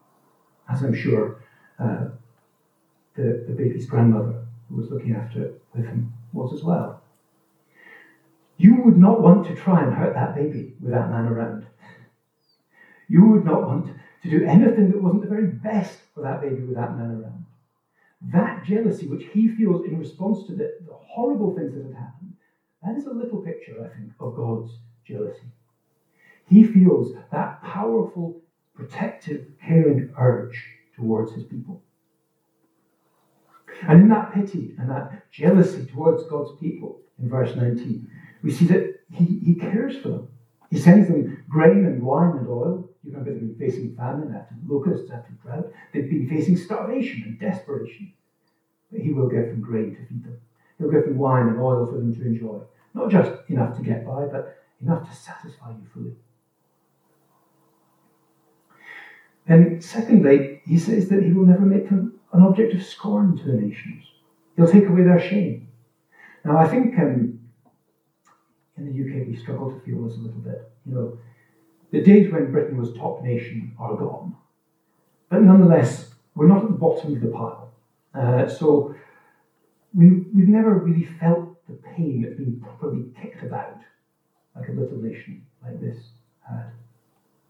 as 0.68 0.82
I'm 0.82 0.94
sure 0.94 1.42
uh, 1.78 2.06
the, 3.14 3.44
the 3.46 3.54
baby's 3.54 3.86
grandmother 3.86 4.46
who 4.68 4.76
was 4.76 4.90
looking 4.90 5.14
after 5.14 5.42
it 5.42 5.62
with 5.74 5.86
him, 5.86 6.12
was 6.32 6.52
as 6.52 6.64
well. 6.64 7.02
You 8.58 8.82
would 8.82 8.96
not 8.96 9.20
want 9.20 9.46
to 9.46 9.54
try 9.54 9.82
and 9.82 9.92
hurt 9.92 10.14
that 10.14 10.34
baby 10.34 10.74
with 10.80 10.92
that 10.92 11.10
man 11.10 11.26
around. 11.26 11.66
You 13.08 13.24
would 13.26 13.44
not 13.44 13.66
want 13.66 13.90
to 14.30 14.38
do 14.38 14.44
anything 14.44 14.90
that 14.90 15.02
wasn't 15.02 15.22
the 15.22 15.28
very 15.28 15.46
best 15.46 15.98
for 16.14 16.22
that 16.22 16.40
baby 16.40 16.62
with 16.62 16.76
that 16.76 16.96
man 16.96 17.22
around. 17.22 17.44
That 18.32 18.64
jealousy, 18.64 19.06
which 19.06 19.26
he 19.32 19.48
feels 19.48 19.84
in 19.84 19.98
response 19.98 20.46
to 20.46 20.52
the, 20.54 20.78
the 20.86 20.94
horrible 20.94 21.54
things 21.54 21.74
that 21.74 21.84
have 21.84 21.94
happened, 21.94 22.34
that 22.82 22.96
is 22.96 23.06
a 23.06 23.12
little 23.12 23.38
picture, 23.38 23.74
I 23.84 23.96
think, 23.96 24.12
of 24.20 24.34
God's 24.36 24.72
jealousy. 25.06 25.46
He 26.48 26.64
feels 26.64 27.12
that 27.32 27.62
powerful, 27.62 28.40
protective, 28.74 29.46
caring 29.60 30.12
urge 30.18 30.64
towards 30.94 31.32
his 31.32 31.44
people. 31.44 31.82
And 33.88 34.02
in 34.02 34.08
that 34.08 34.32
pity 34.32 34.74
and 34.78 34.88
that 34.90 35.30
jealousy 35.30 35.86
towards 35.86 36.24
God's 36.24 36.58
people, 36.58 37.00
in 37.18 37.28
verse 37.28 37.54
19, 37.54 38.08
we 38.42 38.50
see 38.50 38.66
that 38.66 39.00
he, 39.12 39.40
he 39.44 39.54
cares 39.54 39.96
for 39.96 40.08
them. 40.08 40.28
He 40.70 40.78
sends 40.78 41.08
them 41.08 41.44
grain 41.48 41.84
and 41.84 42.02
wine 42.02 42.36
and 42.38 42.48
oil. 42.48 42.88
You 43.06 43.12
remember 43.12 43.30
they've 43.30 43.40
been 43.40 43.70
facing 43.70 43.94
famine 43.94 44.34
after 44.34 44.56
locusts, 44.66 45.10
after 45.12 45.32
drought. 45.34 45.70
They've 45.92 46.10
been 46.10 46.28
facing 46.28 46.56
starvation 46.56 47.22
and 47.24 47.38
desperation. 47.38 48.12
But 48.90 49.00
he 49.00 49.12
will 49.12 49.28
give 49.28 49.46
them 49.46 49.60
grain 49.60 49.94
to 49.94 50.04
feed 50.06 50.24
them. 50.24 50.40
He'll 50.78 50.90
give 50.90 51.04
them 51.04 51.16
wine 51.16 51.46
and 51.46 51.60
oil 51.60 51.86
for 51.86 51.98
them 51.98 52.14
to 52.16 52.26
enjoy. 52.26 52.60
Not 52.94 53.10
just 53.10 53.30
enough 53.48 53.76
to 53.76 53.82
get 53.84 54.04
by, 54.04 54.24
but 54.24 54.58
enough 54.82 55.08
to 55.08 55.14
satisfy 55.14 55.70
you 55.70 55.86
fully. 55.94 56.12
And 59.46 59.82
secondly, 59.82 60.60
he 60.66 60.76
says 60.76 61.08
that 61.08 61.22
he 61.22 61.32
will 61.32 61.46
never 61.46 61.64
make 61.64 61.88
them 61.88 62.18
an 62.32 62.42
object 62.42 62.74
of 62.74 62.82
scorn 62.82 63.36
to 63.36 63.44
the 63.44 63.52
nations. 63.52 64.04
He'll 64.56 64.66
take 64.66 64.88
away 64.88 65.04
their 65.04 65.20
shame. 65.20 65.68
Now, 66.44 66.56
I 66.56 66.66
think 66.66 66.98
um, 66.98 67.38
in 68.76 68.84
the 68.84 68.90
UK 68.90 69.28
we 69.28 69.36
struggle 69.36 69.70
to 69.70 69.80
feel 69.80 70.02
this 70.08 70.16
a 70.16 70.20
little 70.20 70.40
bit. 70.40 70.72
You 70.84 70.94
know, 70.94 71.18
the 71.92 72.00
days 72.00 72.32
when 72.32 72.52
Britain 72.52 72.76
was 72.76 72.92
top 72.94 73.22
nation 73.22 73.74
are 73.78 73.96
gone. 73.96 74.34
But 75.28 75.42
nonetheless, 75.42 76.14
we're 76.34 76.48
not 76.48 76.64
at 76.64 76.68
the 76.68 76.74
bottom 76.74 77.14
of 77.14 77.20
the 77.20 77.28
pile. 77.28 77.72
Uh, 78.14 78.48
so 78.48 78.94
we, 79.94 80.24
we've 80.34 80.48
never 80.48 80.74
really 80.74 81.04
felt 81.04 81.56
the 81.68 81.74
pain 81.74 82.26
of 82.28 82.36
being 82.36 82.60
properly 82.60 83.04
kicked 83.20 83.42
about 83.42 83.78
like 84.54 84.68
a 84.68 84.72
little 84.72 84.98
nation 84.98 85.44
like 85.62 85.80
this 85.80 85.96
had. 86.48 86.70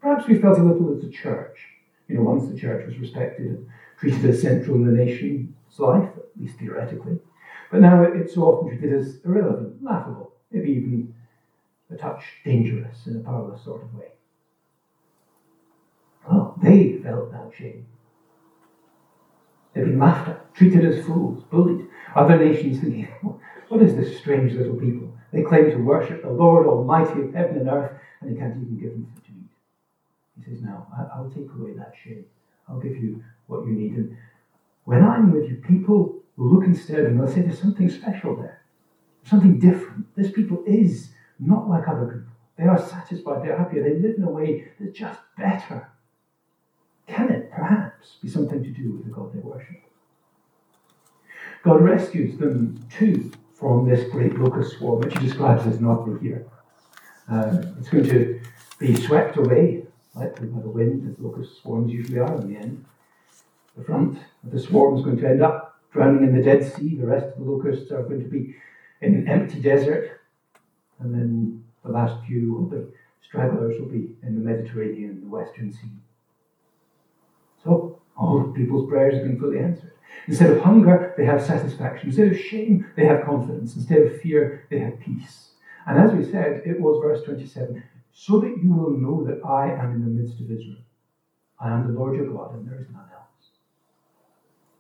Perhaps 0.01 0.27
we 0.29 0.39
felt 0.39 0.59
a 0.59 0.63
little 0.63 0.97
as 0.97 1.05
a 1.05 1.11
church. 1.11 1.59
You 2.09 2.17
know, 2.17 2.23
once 2.23 2.49
the 2.49 2.59
church 2.59 2.87
was 2.87 2.99
respected 2.99 3.47
and 3.47 3.67
treated 3.99 4.25
as 4.25 4.41
central 4.41 4.77
in 4.77 4.87
the 4.87 4.93
nation's 5.05 5.55
life, 5.79 6.09
at 6.17 6.41
least 6.41 6.59
theoretically. 6.59 7.19
But 7.71 7.81
now 7.81 8.03
it's 8.03 8.35
so 8.35 8.43
often 8.43 8.69
treated 8.69 8.99
as 8.99 9.19
irrelevant, 9.25 9.83
laughable, 9.83 10.33
maybe 10.51 10.71
even 10.71 11.15
a 11.91 11.97
touch 11.97 12.23
dangerous 12.45 13.07
in 13.07 13.17
a 13.17 13.21
powerless 13.21 13.65
sort 13.65 13.83
of 13.83 13.95
way. 13.95 14.07
They 16.67 16.99
felt 17.01 17.31
that 17.31 17.53
shame. 17.57 17.87
They've 19.73 19.85
been 19.85 20.01
laughed 20.01 20.29
at, 20.29 20.53
treated 20.55 20.85
as 20.85 21.05
fools, 21.07 21.45
bullied. 21.45 21.87
Other 22.17 22.37
nations 22.37 22.81
thinking, 22.81 23.09
what 23.69 23.83
is 23.83 23.95
this 23.95 24.19
strange 24.19 24.53
little 24.53 24.75
people? 24.75 25.17
They 25.33 25.43
claim 25.43 25.71
to 25.71 25.77
worship 25.77 26.23
the 26.23 26.31
Lord 26.31 26.67
Almighty 26.67 27.21
of 27.23 27.35
heaven 27.35 27.59
and 27.59 27.69
earth, 27.69 27.93
and 28.21 28.35
they 28.35 28.39
can't 28.41 28.57
even 28.57 28.79
give 28.79 28.91
them 28.91 29.07
food 29.15 29.25
to 29.27 29.31
eat. 29.31 29.51
He 30.39 30.51
says, 30.51 30.63
Now, 30.63 30.89
I'll 31.15 31.31
take 31.31 31.49
away 31.57 31.75
that 31.75 31.95
shame. 32.03 32.25
I'll 32.69 32.81
give 32.81 32.97
you 32.97 33.23
what 33.47 33.65
you 33.65 33.73
need. 33.73 33.93
And 33.93 34.17
when 34.85 35.05
I'm 35.05 35.31
with 35.31 35.49
you, 35.49 35.57
people 35.57 36.21
will 36.37 36.53
look 36.53 36.65
instead 36.65 37.01
and 37.01 37.21
they'll 37.21 37.33
say, 37.33 37.43
There's 37.43 37.61
something 37.61 37.89
special 37.89 38.35
there, 38.35 38.63
something 39.23 39.61
different. 39.61 40.07
This 40.17 40.33
people 40.33 40.65
is 40.67 41.11
not 41.39 41.69
like 41.69 41.87
other 41.87 42.07
people. 42.07 42.33
They 42.59 42.65
are 42.65 42.79
satisfied, 42.79 43.45
they're 43.45 43.57
happy, 43.57 43.79
they 43.79 43.99
live 43.99 44.17
in 44.17 44.25
a 44.25 44.31
way 44.31 44.73
that's 44.81 44.99
just 44.99 45.21
better. 45.37 45.93
Perhaps 47.67 48.17
be 48.23 48.29
something 48.29 48.63
to 48.63 48.71
do 48.71 48.93
with 48.93 49.05
the 49.07 49.11
God 49.11 49.33
they 49.35 49.41
worship? 49.41 49.83
God 51.65 51.83
rescues 51.83 52.39
them 52.39 52.79
too 52.97 53.33
from 53.55 53.89
this 53.89 54.09
great 54.11 54.39
locust 54.39 54.79
swarm, 54.79 55.01
which 55.01 55.15
he 55.19 55.27
describes 55.27 55.67
as 55.67 55.81
not 55.81 56.07
here. 56.21 56.47
Uh, 57.29 57.63
it's 57.81 57.89
going 57.89 58.05
to 58.05 58.41
be 58.79 58.95
swept 58.95 59.37
away, 59.37 59.85
likely 60.15 60.47
by 60.47 60.61
the 60.61 60.69
wind, 60.69 61.11
as 61.11 61.19
locust 61.19 61.61
swarms 61.61 61.93
usually 61.93 62.21
are 62.21 62.37
in 62.37 62.53
the 62.53 62.59
end. 62.61 62.85
The 63.77 63.83
front 63.83 64.19
of 64.45 64.53
the 64.53 64.61
swarm 64.61 64.97
is 64.99 65.05
going 65.05 65.19
to 65.19 65.29
end 65.29 65.43
up 65.43 65.81
drowning 65.93 66.23
in 66.23 66.37
the 66.37 66.43
Dead 66.43 66.73
Sea. 66.73 66.95
The 66.95 67.07
rest 67.07 67.27
of 67.27 67.45
the 67.45 67.51
locusts 67.51 67.91
are 67.91 68.05
going 68.05 68.23
to 68.23 68.31
be 68.31 68.55
in 69.01 69.15
an 69.15 69.29
empty 69.29 69.61
desert. 69.61 70.21
And 71.01 71.13
then 71.13 71.65
the 71.85 71.91
last 71.91 72.25
few 72.27 72.55
will 72.55 72.67
be 72.67 72.93
stragglers 73.27 73.81
will 73.81 73.89
be 73.89 74.15
in 74.23 74.37
the 74.37 74.51
Mediterranean, 74.51 75.21
the 75.21 75.29
Western 75.29 75.73
Sea. 75.73 75.91
So 77.67 78.01
all 78.17 78.53
people's 78.55 78.89
prayers 78.89 79.15
have 79.15 79.25
been 79.25 79.39
fully 79.39 79.59
answered. 79.59 79.93
Instead 80.29 80.53
of 80.53 80.63
hunger, 80.63 81.15
they 81.17 81.25
have 81.25 81.43
satisfaction. 81.43 82.09
Instead 82.09 82.33
of 82.33 82.39
shame, 82.39 82.87
they 82.97 83.05
have 83.05 83.25
confidence. 83.25 83.77
Instead 83.77 84.03
of 84.03 84.21
fear, 84.21 84.67
they 84.71 84.79
have 84.79 85.01
peace. 85.01 85.51
And 85.87 85.99
as 85.99 86.13
we 86.13 86.25
said, 86.31 86.63
it 86.65 86.81
was 86.81 87.03
verse 87.03 87.23
27 87.25 87.83
so 88.13 88.41
that 88.41 88.57
you 88.63 88.73
will 88.73 88.93
know 88.93 89.25
that 89.25 89.45
I 89.45 89.71
am 89.73 89.93
in 89.93 90.01
the 90.01 90.23
midst 90.23 90.41
of 90.41 90.51
Israel. 90.51 90.83
I 91.61 91.71
am 91.71 91.87
the 91.87 91.99
Lord 91.99 92.17
your 92.17 92.27
God, 92.27 92.55
and 92.55 92.67
there 92.67 92.81
is 92.81 92.87
none 92.91 93.05
else. 93.13 93.51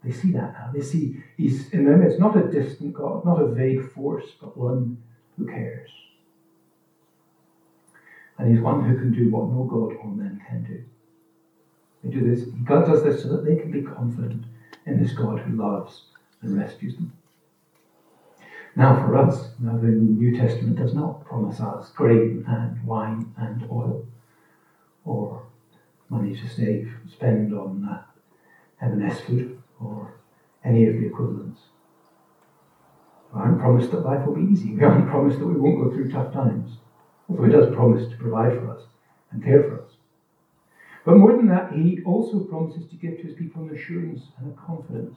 They 0.03 0.11
see 0.11 0.33
that 0.33 0.53
now. 0.53 0.71
They 0.73 0.81
see 0.81 1.23
He's 1.37 1.71
in 1.71 1.85
their 1.85 1.97
midst, 1.97 2.19
not 2.19 2.37
a 2.37 2.49
distant 2.49 2.95
God, 2.95 3.25
not 3.25 3.43
a 3.43 3.49
vague 3.49 3.91
force, 3.93 4.25
but 4.41 4.57
one 4.57 5.03
who 5.37 5.47
cares. 5.47 5.91
And 8.39 8.51
He's 8.51 8.63
one 8.63 8.89
who 8.89 8.97
can 8.99 9.13
do 9.13 9.31
what 9.31 9.51
no 9.51 9.65
God 9.65 9.97
or 10.03 10.11
man 10.11 10.41
can 10.49 10.65
do. 10.65 10.83
They 12.07 12.21
do 12.21 12.35
this. 12.35 12.45
God 12.65 12.87
does 12.87 13.03
this 13.03 13.23
so 13.23 13.29
that 13.31 13.45
they 13.45 13.57
can 13.57 13.71
be 13.71 13.83
confident 13.83 14.45
in 14.85 15.03
this 15.03 15.13
God 15.13 15.41
who 15.41 15.57
loves 15.57 16.03
and 16.41 16.57
rescues 16.57 16.95
them. 16.95 17.13
Now, 18.77 18.95
for 18.95 19.17
us, 19.17 19.49
now 19.59 19.77
the 19.77 19.89
New 19.89 20.37
Testament 20.37 20.77
does 20.77 20.95
not 20.95 21.25
promise 21.25 21.61
us 21.61 21.91
grain 21.91 22.45
and 22.47 22.87
wine 22.87 23.33
and 23.39 23.69
oil 23.71 24.07
or 25.05 25.43
money 26.09 26.37
to 26.37 26.49
save, 26.49 26.93
spend 27.11 27.53
on 27.53 27.85
uh, 27.85 29.15
food 29.27 29.61
or 29.81 30.15
any 30.65 30.87
of 30.87 30.95
the 30.95 31.07
equivalents. 31.07 31.63
We 33.33 33.41
aren't 33.41 33.59
promised 33.59 33.91
that 33.91 34.05
life 34.05 34.25
will 34.27 34.35
be 34.37 34.53
easy. 34.53 34.75
We 34.75 34.85
aren't 34.85 35.09
promised 35.09 35.39
that 35.41 35.47
we 35.47 35.55
won't 35.55 35.83
go 35.83 35.91
through 35.91 36.13
tough 36.13 36.33
times. 36.33 36.77
Although 37.29 37.45
He 37.45 37.53
does 37.53 37.75
promise 37.75 38.09
to 38.09 38.17
provide 38.17 38.53
for 38.59 38.77
us 38.77 38.83
and 39.33 39.43
care 39.43 39.63
for 39.65 39.83
us. 39.83 39.96
But 41.07 41.19
more 41.19 41.37
than 41.37 41.49
that, 41.49 41.73
he 41.73 42.01
also 42.05 42.41
promises 42.41 42.91
to 42.91 42.97
give 42.97 43.19
to 43.19 43.23
his 43.23 43.37
people 43.37 43.63
an 43.63 43.75
assurance 43.75 44.23
and 44.39 44.53
a 44.53 44.57
confidence 44.61 45.17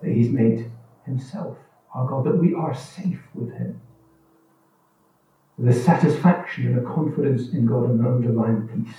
that 0.00 0.10
he's 0.10 0.30
made 0.30 0.70
himself 1.04 1.58
our 1.94 2.06
God, 2.06 2.24
that 2.24 2.38
we 2.38 2.54
are 2.54 2.74
safe 2.74 3.20
with 3.34 3.52
him. 3.52 3.78
With 5.58 5.76
a 5.76 5.78
satisfaction 5.78 6.66
and 6.68 6.78
a 6.78 6.90
confidence 6.90 7.52
in 7.52 7.66
God 7.66 7.90
and 7.90 8.00
an 8.00 8.06
underlying 8.06 8.66
peace 8.68 8.96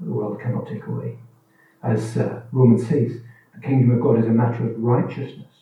that 0.00 0.06
the 0.06 0.12
world 0.12 0.40
cannot 0.40 0.66
take 0.66 0.84
away. 0.88 1.18
As 1.84 2.16
uh, 2.16 2.42
Romans 2.50 2.88
says, 2.88 3.20
the 3.54 3.60
kingdom 3.60 3.92
of 3.92 4.00
God 4.00 4.18
is 4.18 4.26
a 4.26 4.30
matter 4.30 4.68
of 4.68 4.82
righteousness 4.82 5.52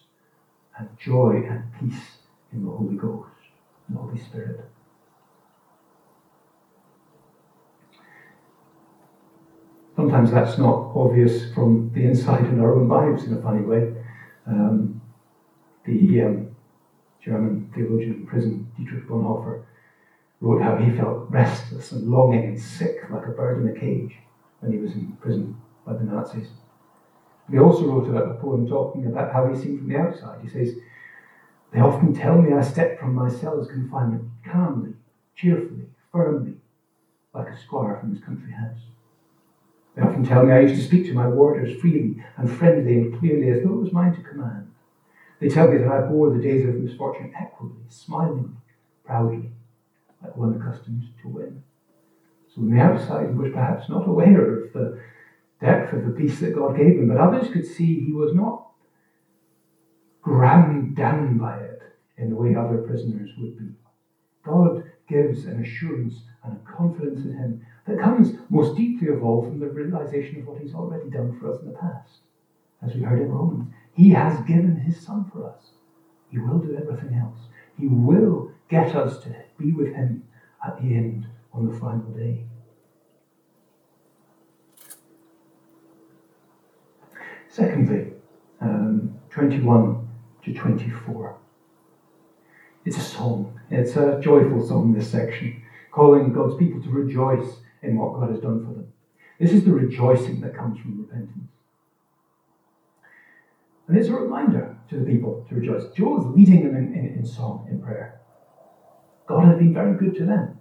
and 0.78 0.88
joy 0.98 1.42
and 1.46 1.64
peace 1.78 2.02
in 2.52 2.64
the 2.64 2.70
Holy 2.70 2.96
Ghost, 2.96 3.28
the 3.90 3.98
Holy 3.98 4.18
Spirit. 4.18 4.64
Sometimes 10.02 10.32
that's 10.32 10.58
not 10.58 10.90
obvious 10.96 11.54
from 11.54 11.92
the 11.94 12.02
inside 12.02 12.44
in 12.46 12.58
our 12.58 12.74
own 12.74 12.88
lives 12.88 13.22
in 13.22 13.34
a 13.34 13.40
funny 13.40 13.62
way. 13.62 13.94
Um, 14.48 15.00
the 15.84 16.22
um, 16.22 16.56
German 17.24 17.70
theologian 17.72 18.14
in 18.14 18.26
prison, 18.26 18.66
Dietrich 18.76 19.06
Bonhoeffer, 19.06 19.62
wrote 20.40 20.60
how 20.60 20.74
he 20.74 20.90
felt 20.90 21.30
restless 21.30 21.92
and 21.92 22.10
longing 22.10 22.46
and 22.46 22.60
sick 22.60 23.08
like 23.10 23.28
a 23.28 23.30
bird 23.30 23.62
in 23.62 23.76
a 23.76 23.78
cage 23.78 24.16
when 24.58 24.72
he 24.72 24.78
was 24.78 24.90
in 24.90 25.16
prison 25.20 25.56
by 25.86 25.92
the 25.92 26.02
Nazis. 26.02 26.48
He 27.48 27.60
also 27.60 27.84
wrote 27.86 28.12
a 28.12 28.34
poem 28.40 28.66
talking 28.66 29.06
about 29.06 29.32
how 29.32 29.46
he 29.46 29.56
seemed 29.56 29.78
from 29.78 29.88
the 29.88 29.98
outside. 29.98 30.40
He 30.42 30.48
says, 30.48 30.74
They 31.72 31.78
often 31.78 32.12
tell 32.12 32.42
me 32.42 32.52
I 32.52 32.62
step 32.62 32.98
from 32.98 33.14
my 33.14 33.30
cell's 33.30 33.68
confinement 33.68 34.24
calmly, 34.44 34.94
cheerfully, 35.36 35.86
firmly, 36.10 36.54
like 37.32 37.50
a 37.50 37.56
squire 37.56 37.98
from 38.00 38.12
his 38.12 38.24
country 38.24 38.50
house. 38.50 38.80
They 39.94 40.02
often 40.02 40.24
tell 40.24 40.44
me 40.44 40.52
I 40.52 40.60
used 40.60 40.76
to 40.76 40.86
speak 40.86 41.06
to 41.06 41.14
my 41.14 41.26
warders 41.26 41.78
freely 41.80 42.22
and 42.36 42.50
friendly 42.50 42.94
and 42.94 43.18
clearly 43.18 43.50
as 43.50 43.62
though 43.62 43.74
it 43.74 43.82
was 43.82 43.92
mine 43.92 44.14
to 44.14 44.22
command. 44.22 44.72
They 45.40 45.48
tell 45.48 45.68
me 45.68 45.78
that 45.78 45.88
I 45.88 46.02
bore 46.02 46.30
the 46.30 46.42
days 46.42 46.66
of 46.66 46.76
misfortune 46.76 47.32
equably, 47.38 47.82
smilingly, 47.88 48.50
proudly, 49.04 49.50
like 50.22 50.36
one 50.36 50.54
accustomed 50.54 51.08
to 51.20 51.28
win. 51.28 51.62
So 52.54 52.62
on 52.62 52.70
the 52.70 52.80
outside, 52.80 53.30
he 53.30 53.34
was 53.34 53.52
perhaps 53.52 53.88
not 53.88 54.06
aware 54.06 54.64
of 54.64 54.72
the 54.72 55.00
depth 55.60 55.92
of 55.92 56.04
the 56.06 56.12
peace 56.12 56.40
that 56.40 56.54
God 56.54 56.76
gave 56.76 56.98
him, 56.98 57.08
but 57.08 57.18
others 57.18 57.52
could 57.52 57.66
see 57.66 58.00
he 58.00 58.12
was 58.12 58.34
not 58.34 58.68
ground 60.22 60.96
down 60.96 61.36
by 61.36 61.58
it 61.58 61.82
in 62.16 62.30
the 62.30 62.36
way 62.36 62.54
other 62.54 62.78
prisoners 62.78 63.30
would 63.38 63.58
be. 63.58 63.74
God 64.44 64.84
gives 65.08 65.44
an 65.44 65.62
assurance 65.62 66.22
and 66.44 66.54
a 66.56 66.70
confidence 66.70 67.24
in 67.24 67.36
Him 67.36 67.66
that 67.86 67.98
comes 67.98 68.34
most 68.48 68.76
deeply 68.76 69.08
of 69.08 69.24
all 69.24 69.42
from 69.42 69.58
the 69.58 69.66
realization 69.66 70.40
of 70.40 70.46
what 70.46 70.60
He's 70.60 70.74
already 70.74 71.10
done 71.10 71.38
for 71.38 71.52
us 71.52 71.60
in 71.60 71.66
the 71.66 71.78
past. 71.78 72.20
As 72.82 72.94
we 72.94 73.02
heard 73.02 73.20
in 73.20 73.30
Romans, 73.30 73.72
He 73.94 74.10
has 74.10 74.38
given 74.46 74.76
His 74.76 75.00
Son 75.00 75.28
for 75.32 75.48
us. 75.48 75.70
He 76.30 76.38
will 76.38 76.58
do 76.58 76.76
everything 76.76 77.18
else. 77.18 77.38
He 77.78 77.88
will 77.88 78.52
get 78.68 78.94
us 78.94 79.22
to 79.24 79.34
be 79.58 79.72
with 79.72 79.94
Him 79.94 80.24
at 80.64 80.80
the 80.80 80.94
end 80.94 81.26
on 81.52 81.70
the 81.70 81.78
final 81.78 82.10
day. 82.12 82.44
Secondly, 87.48 88.12
um, 88.60 89.14
21 89.30 90.08
to 90.44 90.54
24. 90.54 91.36
It's 92.84 92.96
a 92.96 93.00
song. 93.00 93.60
It's 93.70 93.96
a 93.96 94.18
joyful 94.22 94.66
song, 94.66 94.94
this 94.94 95.10
section, 95.10 95.62
calling 95.90 96.32
God's 96.32 96.56
people 96.56 96.82
to 96.82 96.90
rejoice 96.90 97.58
in 97.82 97.96
what 97.96 98.14
God 98.14 98.30
has 98.30 98.40
done 98.40 98.64
for 98.64 98.72
them. 98.72 98.92
This 99.38 99.52
is 99.52 99.64
the 99.64 99.72
rejoicing 99.72 100.40
that 100.40 100.56
comes 100.56 100.78
from 100.80 101.00
repentance. 101.00 101.50
And 103.88 103.96
it's 103.98 104.08
a 104.08 104.14
reminder 104.14 104.76
to 104.88 104.98
the 104.98 105.04
people 105.04 105.44
to 105.48 105.54
rejoice. 105.54 105.84
Joel 105.94 106.20
is 106.20 106.36
leading 106.36 106.64
them 106.64 106.76
in, 106.76 106.94
in, 106.94 107.18
in 107.18 107.26
song, 107.26 107.66
in 107.70 107.80
prayer. 107.80 108.20
God 109.26 109.46
has 109.46 109.58
been 109.58 109.74
very 109.74 109.96
good 109.98 110.14
to 110.16 110.24
them, 110.24 110.58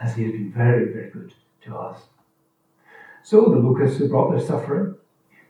as 0.00 0.14
he 0.14 0.22
has 0.24 0.32
been 0.32 0.52
very, 0.52 0.92
very 0.92 1.10
good 1.10 1.32
to 1.64 1.76
us. 1.76 2.00
So 3.22 3.46
the 3.46 3.58
locusts 3.58 3.98
have 3.98 4.10
brought 4.10 4.30
their 4.30 4.44
suffering. 4.44 4.94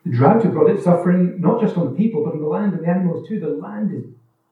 The 0.04 0.12
drought 0.12 0.42
have 0.44 0.52
brought 0.52 0.70
its 0.70 0.84
suffering 0.84 1.40
not 1.40 1.60
just 1.60 1.76
on 1.76 1.92
the 1.92 1.96
people, 1.96 2.24
but 2.24 2.32
on 2.32 2.40
the 2.40 2.46
land 2.46 2.72
and 2.72 2.82
the 2.82 2.88
animals 2.88 3.28
too. 3.28 3.40
The 3.40 3.48
land 3.48 3.92
is 3.92 4.04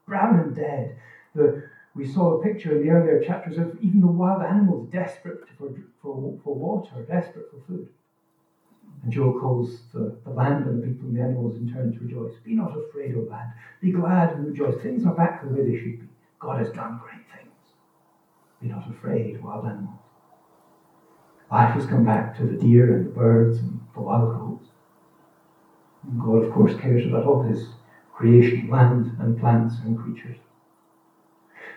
brown 0.06 0.38
and 0.40 0.54
dead. 0.54 0.96
The, 1.34 1.62
we 1.94 2.04
saw 2.04 2.32
a 2.32 2.42
picture 2.42 2.72
in 2.76 2.82
the 2.82 2.90
earlier 2.90 3.20
chapters 3.20 3.56
of 3.56 3.78
even 3.80 4.00
the 4.00 4.06
wild 4.06 4.42
animals 4.42 4.88
desperate 4.90 5.44
for, 5.56 5.72
for, 6.02 6.36
for 6.42 6.54
water, 6.54 7.02
desperate 7.08 7.50
for 7.50 7.60
food. 7.66 7.88
And 9.02 9.12
Joel 9.12 9.38
calls 9.38 9.82
the, 9.92 10.16
the 10.24 10.30
land 10.30 10.66
and 10.66 10.82
the 10.82 10.86
people 10.86 11.08
and 11.08 11.16
the 11.16 11.22
animals 11.22 11.56
in 11.56 11.72
turn 11.72 11.92
to 11.92 12.00
rejoice. 12.00 12.34
Be 12.42 12.54
not 12.54 12.76
afraid, 12.76 13.14
O 13.14 13.20
land. 13.20 13.52
Be 13.80 13.92
glad 13.92 14.32
and 14.32 14.46
rejoice. 14.46 14.80
Things 14.82 15.04
are 15.04 15.14
back 15.14 15.42
the 15.42 15.48
way 15.48 15.62
they 15.62 15.76
should 15.76 16.00
be. 16.00 16.08
God 16.40 16.58
has 16.58 16.70
done 16.70 17.00
great 17.02 17.24
things. 17.30 17.52
Be 18.60 18.68
not 18.68 18.88
afraid, 18.88 19.42
wild 19.42 19.66
animals. 19.66 20.00
Life 21.50 21.74
has 21.74 21.86
come 21.86 22.04
back 22.04 22.36
to 22.38 22.46
the 22.46 22.56
deer 22.56 22.96
and 22.96 23.06
the 23.06 23.10
birds 23.10 23.58
and 23.58 23.80
the 23.94 24.00
wild 24.00 24.34
goats. 24.34 24.68
And 26.02 26.20
God, 26.20 26.44
of 26.44 26.52
course, 26.52 26.74
cares 26.74 27.06
about 27.06 27.24
all 27.24 27.42
his 27.42 27.68
creation, 28.12 28.68
land 28.68 29.16
and 29.20 29.38
plants 29.38 29.76
and 29.84 29.98
creatures. 29.98 30.38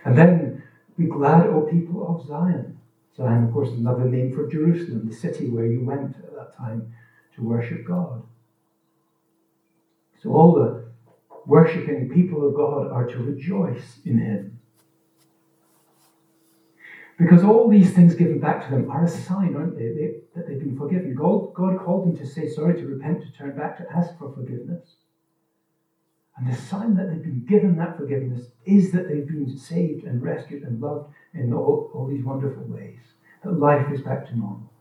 And 0.06 0.18
then 0.18 0.63
be 0.98 1.06
glad, 1.06 1.48
O 1.48 1.62
people 1.62 2.08
of 2.08 2.27
Zion. 2.27 2.77
Zion, 3.16 3.46
of 3.46 3.54
course, 3.54 3.70
is 3.70 3.80
another 3.80 4.06
name 4.06 4.34
for 4.34 4.48
Jerusalem, 4.48 5.08
the 5.08 5.16
city 5.16 5.50
where 5.50 5.66
you 5.66 5.84
went 5.84 6.16
at 6.18 6.36
that 6.36 6.56
time 6.56 6.94
to 7.36 7.44
worship 7.44 7.86
God. 7.86 8.24
So 10.22 10.32
all 10.32 10.54
the 10.54 10.86
worshipping 11.46 12.10
people 12.10 12.48
of 12.48 12.56
God 12.56 12.92
are 12.92 13.06
to 13.08 13.18
rejoice 13.18 14.00
in 14.06 14.20
Him. 14.20 14.60
Because 17.18 17.44
all 17.44 17.68
these 17.68 17.94
things 17.94 18.13
given 18.13 18.39
back 18.39 18.66
to 18.66 18.72
them 18.72 18.92
are 18.92 19.06
a 19.06 19.08
sign, 19.08 19.56
aren't 19.56 19.75
they, 19.75 19.89
they 19.89 20.13
that 20.36 20.48
they've 20.48 20.60
been 20.60 20.77
forgiven. 20.77 21.16
God, 21.16 21.54
God 21.56 21.80
called 21.80 22.06
them 22.08 22.18
to 22.18 22.27
say 22.27 22.48
sorry, 22.48 22.80
to 22.80 22.86
repent, 22.86 23.24
to 23.24 23.32
turn 23.32 23.58
back, 23.58 23.77
to 23.77 23.86
ask 23.92 24.18
for 24.20 24.32
forgiveness. 24.34 24.98
And 26.38 26.51
the 26.51 26.56
sign 26.56 26.96
that 26.96 27.10
they've 27.10 27.24
been 27.24 27.46
given 27.48 27.77
that 27.77 27.98
forgiveness 27.98 28.48
is 28.65 28.91
that 28.91 29.08
they've 29.08 29.27
been 29.27 29.58
saved 29.58 30.05
and 30.05 30.22
rescued 30.22 30.64
and 30.64 30.79
loved 30.79 31.11
in 31.33 31.51
all, 31.51 31.90
all 31.94 32.07
these 32.07 32.24
wonderful 32.24 32.64
ways. 32.64 33.00
That 33.44 33.59
life 33.59 33.92
is 33.92 34.01
back 34.01 34.27
to 34.27 34.38
normal. 34.38 34.72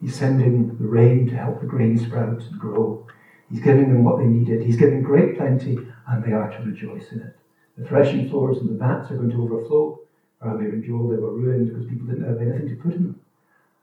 He's 0.00 0.14
sending 0.14 0.78
the 0.78 0.86
rain 0.86 1.28
to 1.28 1.36
help 1.36 1.60
the 1.60 1.66
grain 1.66 1.98
sprout 1.98 2.40
and 2.42 2.58
grow. 2.58 3.06
He's 3.50 3.60
giving 3.60 3.92
them 3.92 4.04
what 4.04 4.18
they 4.18 4.24
needed. 4.24 4.62
He's 4.62 4.76
giving 4.76 5.02
great 5.02 5.36
plenty, 5.36 5.76
and 6.08 6.24
they 6.24 6.32
are 6.32 6.50
to 6.50 6.62
rejoice 6.62 7.12
in 7.12 7.20
it. 7.20 7.36
The 7.76 7.86
threshing 7.86 8.30
floors 8.30 8.58
and 8.58 8.70
the 8.70 8.78
vats 8.78 9.10
are 9.10 9.16
going 9.16 9.30
to 9.30 9.42
overflow. 9.42 10.00
Earlier 10.42 10.70
in 10.70 10.84
Joel, 10.84 11.08
they 11.08 11.16
were 11.16 11.34
ruined 11.34 11.68
because 11.68 11.86
people 11.86 12.06
didn't 12.06 12.26
have 12.26 12.40
anything 12.40 12.68
to 12.68 12.82
put 12.82 12.94
in 12.94 13.02
them. 13.02 13.20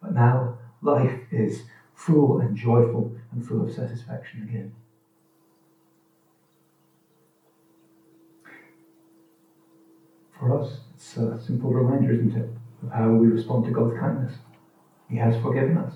But 0.01 0.13
now 0.13 0.56
life 0.81 1.19
is 1.31 1.63
full 1.95 2.39
and 2.39 2.55
joyful 2.55 3.15
and 3.31 3.45
full 3.45 3.63
of 3.63 3.73
satisfaction 3.73 4.43
again. 4.43 4.71
For 10.39 10.59
us, 10.59 10.81
it's 10.93 11.17
a 11.17 11.39
simple 11.41 11.71
reminder, 11.71 12.13
isn't 12.13 12.35
it, 12.35 12.49
of 12.83 12.91
how 12.91 13.09
we 13.09 13.27
respond 13.27 13.65
to 13.65 13.71
God's 13.71 13.99
kindness. 13.99 14.33
He 15.09 15.17
has 15.17 15.41
forgiven 15.41 15.77
us. 15.77 15.93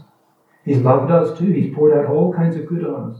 He's 0.65 0.77
loved 0.77 1.11
us 1.11 1.37
too. 1.37 1.51
He's 1.51 1.73
poured 1.73 1.97
out 1.97 2.11
all 2.11 2.33
kinds 2.33 2.55
of 2.55 2.65
good 2.67 2.85
on 2.85 3.11
us. 3.11 3.19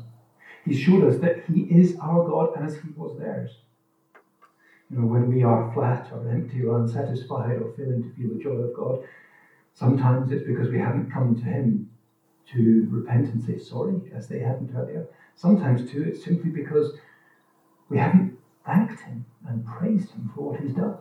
He's 0.65 0.79
showed 0.79 1.03
us 1.03 1.19
that 1.21 1.43
He 1.45 1.61
is 1.61 1.97
our 2.01 2.27
God 2.27 2.53
as 2.63 2.75
He 2.75 2.89
was 2.95 3.17
theirs. 3.17 3.51
You 4.89 4.99
know, 4.99 5.07
when 5.07 5.33
we 5.33 5.43
are 5.43 5.71
flat 5.73 6.11
or 6.11 6.27
empty 6.29 6.63
or 6.63 6.79
unsatisfied 6.79 7.61
or 7.61 7.71
failing 7.77 8.03
to 8.03 8.09
feel 8.15 8.35
the 8.35 8.43
joy 8.43 8.51
of 8.51 8.75
God, 8.75 9.03
sometimes 9.73 10.31
it's 10.31 10.45
because 10.45 10.69
we 10.69 10.79
haven't 10.79 11.11
come 11.11 11.35
to 11.35 11.43
Him 11.43 11.89
to 12.53 12.87
repent 12.89 13.33
and 13.33 13.43
say 13.43 13.57
sorry, 13.57 14.01
as 14.15 14.27
they 14.27 14.39
hadn't 14.39 14.75
earlier. 14.75 15.07
Sometimes, 15.35 15.89
too, 15.89 16.03
it's 16.03 16.23
simply 16.23 16.49
because 16.49 16.93
we 17.89 17.97
haven't 17.97 18.37
thanked 18.65 19.01
Him 19.01 19.25
and 19.47 19.65
praised 19.65 20.11
Him 20.11 20.31
for 20.35 20.51
what 20.51 20.59
He's 20.59 20.73
done. 20.73 20.97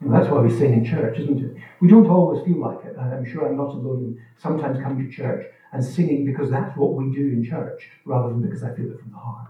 And 0.00 0.12
that's 0.12 0.28
why 0.28 0.40
we 0.40 0.50
sing 0.50 0.74
in 0.74 0.84
church, 0.84 1.18
isn't 1.18 1.42
it? 1.42 1.56
We 1.80 1.88
don't 1.88 2.08
always 2.08 2.44
feel 2.44 2.60
like 2.60 2.84
it. 2.84 2.96
I'm 2.98 3.24
sure 3.24 3.46
I'm 3.46 3.56
not 3.56 3.74
alone 3.74 4.04
in 4.04 4.22
sometimes 4.36 4.82
coming 4.82 5.08
to 5.08 5.10
church 5.14 5.46
and 5.72 5.82
singing 5.82 6.26
because 6.26 6.50
that's 6.50 6.76
what 6.76 6.92
we 6.92 7.14
do 7.14 7.28
in 7.28 7.44
church, 7.44 7.88
rather 8.04 8.28
than 8.28 8.42
because 8.42 8.62
I 8.62 8.74
feel 8.74 8.90
it 8.90 9.00
from 9.00 9.12
the 9.12 9.18
heart. 9.18 9.48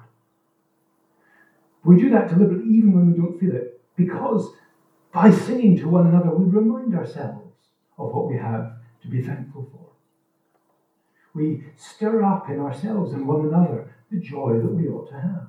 We 1.84 2.00
do 2.00 2.08
that 2.10 2.28
deliberately 2.28 2.72
even 2.72 2.94
when 2.94 3.12
we 3.12 3.18
don't 3.18 3.38
feel 3.38 3.54
it, 3.56 3.80
because 3.96 4.48
by 5.12 5.30
singing 5.30 5.76
to 5.78 5.88
one 5.88 6.06
another, 6.06 6.30
we 6.30 6.44
remind 6.48 6.94
ourselves 6.94 7.43
of 7.98 8.12
what 8.12 8.28
we 8.28 8.36
have 8.36 8.72
to 9.02 9.08
be 9.08 9.22
thankful 9.22 9.68
for. 9.72 9.88
We 11.34 11.64
stir 11.76 12.22
up 12.22 12.48
in 12.48 12.60
ourselves 12.60 13.12
and 13.12 13.26
one 13.26 13.46
another 13.46 13.94
the 14.10 14.20
joy 14.20 14.54
that 14.54 14.74
we 14.74 14.88
ought 14.88 15.08
to 15.08 15.20
have. 15.20 15.48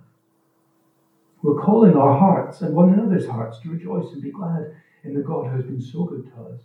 We're 1.44 1.62
calling 1.62 1.96
our 1.96 2.18
hearts 2.18 2.62
and 2.62 2.76
one 2.76 2.92
another's 2.94 3.28
hearts 3.28 3.60
to 3.60 3.70
rejoice 3.70 4.12
and 4.14 4.22
be 4.22 4.32
glad 4.32 4.76
in 5.04 5.14
the 5.14 5.22
God 5.22 5.48
who 5.48 5.58
has 5.58 5.66
been 5.66 5.82
so 5.82 6.04
good 6.04 6.26
to 6.34 6.42
us. 6.42 6.62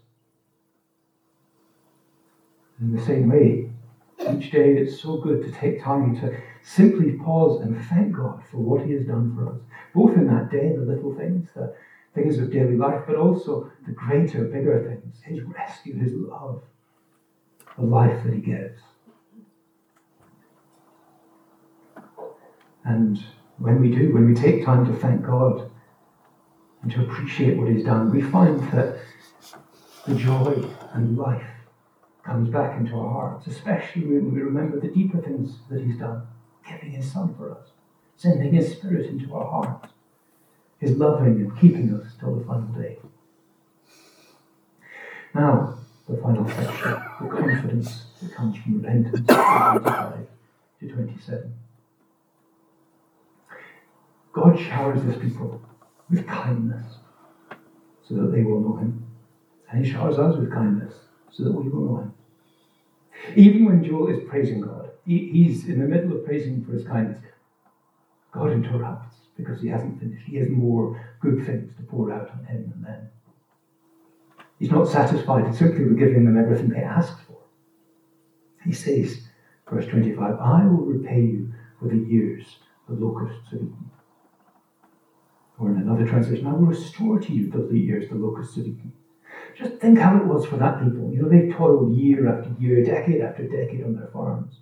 In 2.81 2.97
the 2.97 3.05
same 3.05 3.29
way, 3.29 3.71
each 4.33 4.51
day 4.51 4.79
it's 4.79 5.01
so 5.01 5.19
good 5.19 5.43
to 5.43 5.53
take 5.53 5.83
time 5.83 6.19
to 6.21 6.35
simply 6.63 7.13
pause 7.13 7.61
and 7.61 7.79
thank 7.87 8.17
God 8.17 8.43
for 8.51 8.59
what 8.59 8.87
He 8.87 8.93
has 8.93 9.07
done 9.07 9.35
for 9.35 9.51
us, 9.53 9.61
both 9.95 10.17
in 10.17 10.27
that 10.29 10.51
day, 10.51 10.75
the 10.75 10.83
little 10.83 11.15
things, 11.15 11.49
the 11.55 11.75
things 12.15 12.39
of 12.39 12.53
daily 12.53 12.77
life, 12.77 13.03
but 13.07 13.17
also 13.17 13.71
the 13.87 13.93
greater, 13.93 14.45
bigger 14.45 14.83
things 14.89 15.21
His 15.23 15.43
rescue, 15.43 15.97
His 15.97 16.13
love, 16.15 16.63
the 17.79 17.85
life 17.85 18.25
that 18.25 18.35
He 18.35 18.41
gives. 18.41 18.81
And 22.85 23.23
when 23.59 23.81
we 23.81 23.91
do, 23.91 24.13
when 24.13 24.27
we 24.27 24.35
take 24.35 24.65
time 24.65 24.87
to 24.87 24.95
thank 24.99 25.25
God 25.25 25.71
and 26.83 26.91
to 26.93 27.03
appreciate 27.03 27.57
what 27.57 27.69
He's 27.69 27.85
done, 27.85 28.11
we 28.11 28.23
find 28.23 28.61
that 28.73 28.99
the 30.07 30.15
joy 30.15 30.65
and 30.95 31.17
life 31.17 31.47
comes 32.25 32.49
back 32.49 32.79
into 32.79 32.97
our 32.97 33.11
hearts, 33.13 33.47
especially 33.47 34.05
when 34.07 34.35
we 34.35 34.41
remember 34.41 34.81
the 34.81 34.89
deeper 34.89 35.21
things 35.21 35.59
that 35.71 35.83
He's 35.83 35.99
done, 35.99 36.27
giving 36.67 36.91
His 36.91 37.11
Son 37.11 37.35
for 37.37 37.53
us, 37.53 37.69
sending 38.17 38.53
His 38.55 38.73
Spirit 38.73 39.07
into 39.07 39.35
our 39.35 39.47
hearts, 39.47 39.90
His 40.81 40.97
loving 40.97 41.37
and 41.37 41.61
keeping 41.61 41.95
us 41.95 42.13
till 42.19 42.37
the 42.37 42.45
final 42.45 42.69
day. 42.69 42.99
Now, 45.35 45.79
the 46.09 46.17
final 46.17 46.49
section, 46.49 46.93
the 47.21 47.29
confidence 47.29 48.07
that 48.21 48.35
comes 48.35 48.57
from 48.57 48.81
repentance, 48.81 49.27
25 49.27 50.27
to 50.81 50.89
27. 50.89 51.55
God 54.33 54.59
showers 54.59 55.03
his 55.03 55.17
people 55.17 55.61
with 56.09 56.27
kindness 56.27 56.85
so 58.09 58.15
that 58.15 58.33
they 58.33 58.43
will 58.43 58.61
know 58.61 58.77
him. 58.77 59.07
And 59.71 59.85
he 59.85 59.93
showers 59.93 60.19
us 60.19 60.37
with 60.37 60.53
kindness 60.53 60.95
so 61.31 61.45
that 61.45 61.53
we 61.53 61.69
will 61.69 61.85
know 61.85 61.97
him. 61.99 62.15
Even 63.37 63.67
when 63.67 63.85
Joel 63.85 64.09
is 64.09 64.29
praising 64.29 64.61
God, 64.61 64.91
he, 65.07 65.31
he's 65.33 65.69
in 65.69 65.79
the 65.79 65.87
middle 65.87 66.17
of 66.17 66.25
praising 66.25 66.65
for 66.65 66.73
his 66.73 66.87
kindness. 66.87 67.21
God 68.33 68.53
interrupts 68.53 69.17
because 69.45 69.61
he 69.61 69.69
hasn't 69.69 70.01
finished. 70.01 70.27
He 70.27 70.37
has 70.37 70.49
more 70.49 71.01
good 71.21 71.45
things 71.45 71.73
to 71.77 71.83
pour 71.83 72.13
out 72.13 72.31
on 72.31 72.45
him 72.45 72.73
and 72.75 72.85
them. 72.85 73.09
He's 74.59 74.71
not 74.71 74.89
satisfied 74.89 75.55
simply 75.55 75.85
with 75.85 75.99
giving 75.99 76.25
them 76.25 76.39
everything 76.39 76.69
they 76.69 76.83
ask 76.83 77.19
for. 77.27 77.39
He 78.65 78.73
says, 78.73 79.23
Verse 79.71 79.87
25 79.87 80.39
I 80.41 80.67
will 80.67 80.85
repay 80.85 81.21
you 81.21 81.53
for 81.79 81.89
the 81.89 81.97
years 81.97 82.45
the 82.89 82.95
locusts 82.95 83.51
have 83.53 83.61
eaten. 83.61 83.91
Or 85.59 85.71
in 85.71 85.77
another 85.77 86.07
translation, 86.07 86.47
I 86.47 86.53
will 86.53 86.67
restore 86.67 87.21
to 87.21 87.33
you 87.33 87.51
the 87.51 87.79
years 87.79 88.09
the 88.09 88.17
locusts 88.17 88.57
have 88.57 88.67
eaten. 88.67 88.93
Just 89.57 89.77
think 89.77 89.99
how 89.99 90.17
it 90.17 90.27
was 90.27 90.47
for 90.47 90.57
that 90.57 90.83
people. 90.83 91.13
You 91.13 91.23
know, 91.23 91.29
they 91.29 91.51
toiled 91.53 91.95
year 91.95 92.29
after 92.29 92.51
year, 92.59 92.85
decade 92.85 93.21
after 93.21 93.47
decade 93.47 93.85
on 93.85 93.95
their 93.95 94.09
farms. 94.09 94.55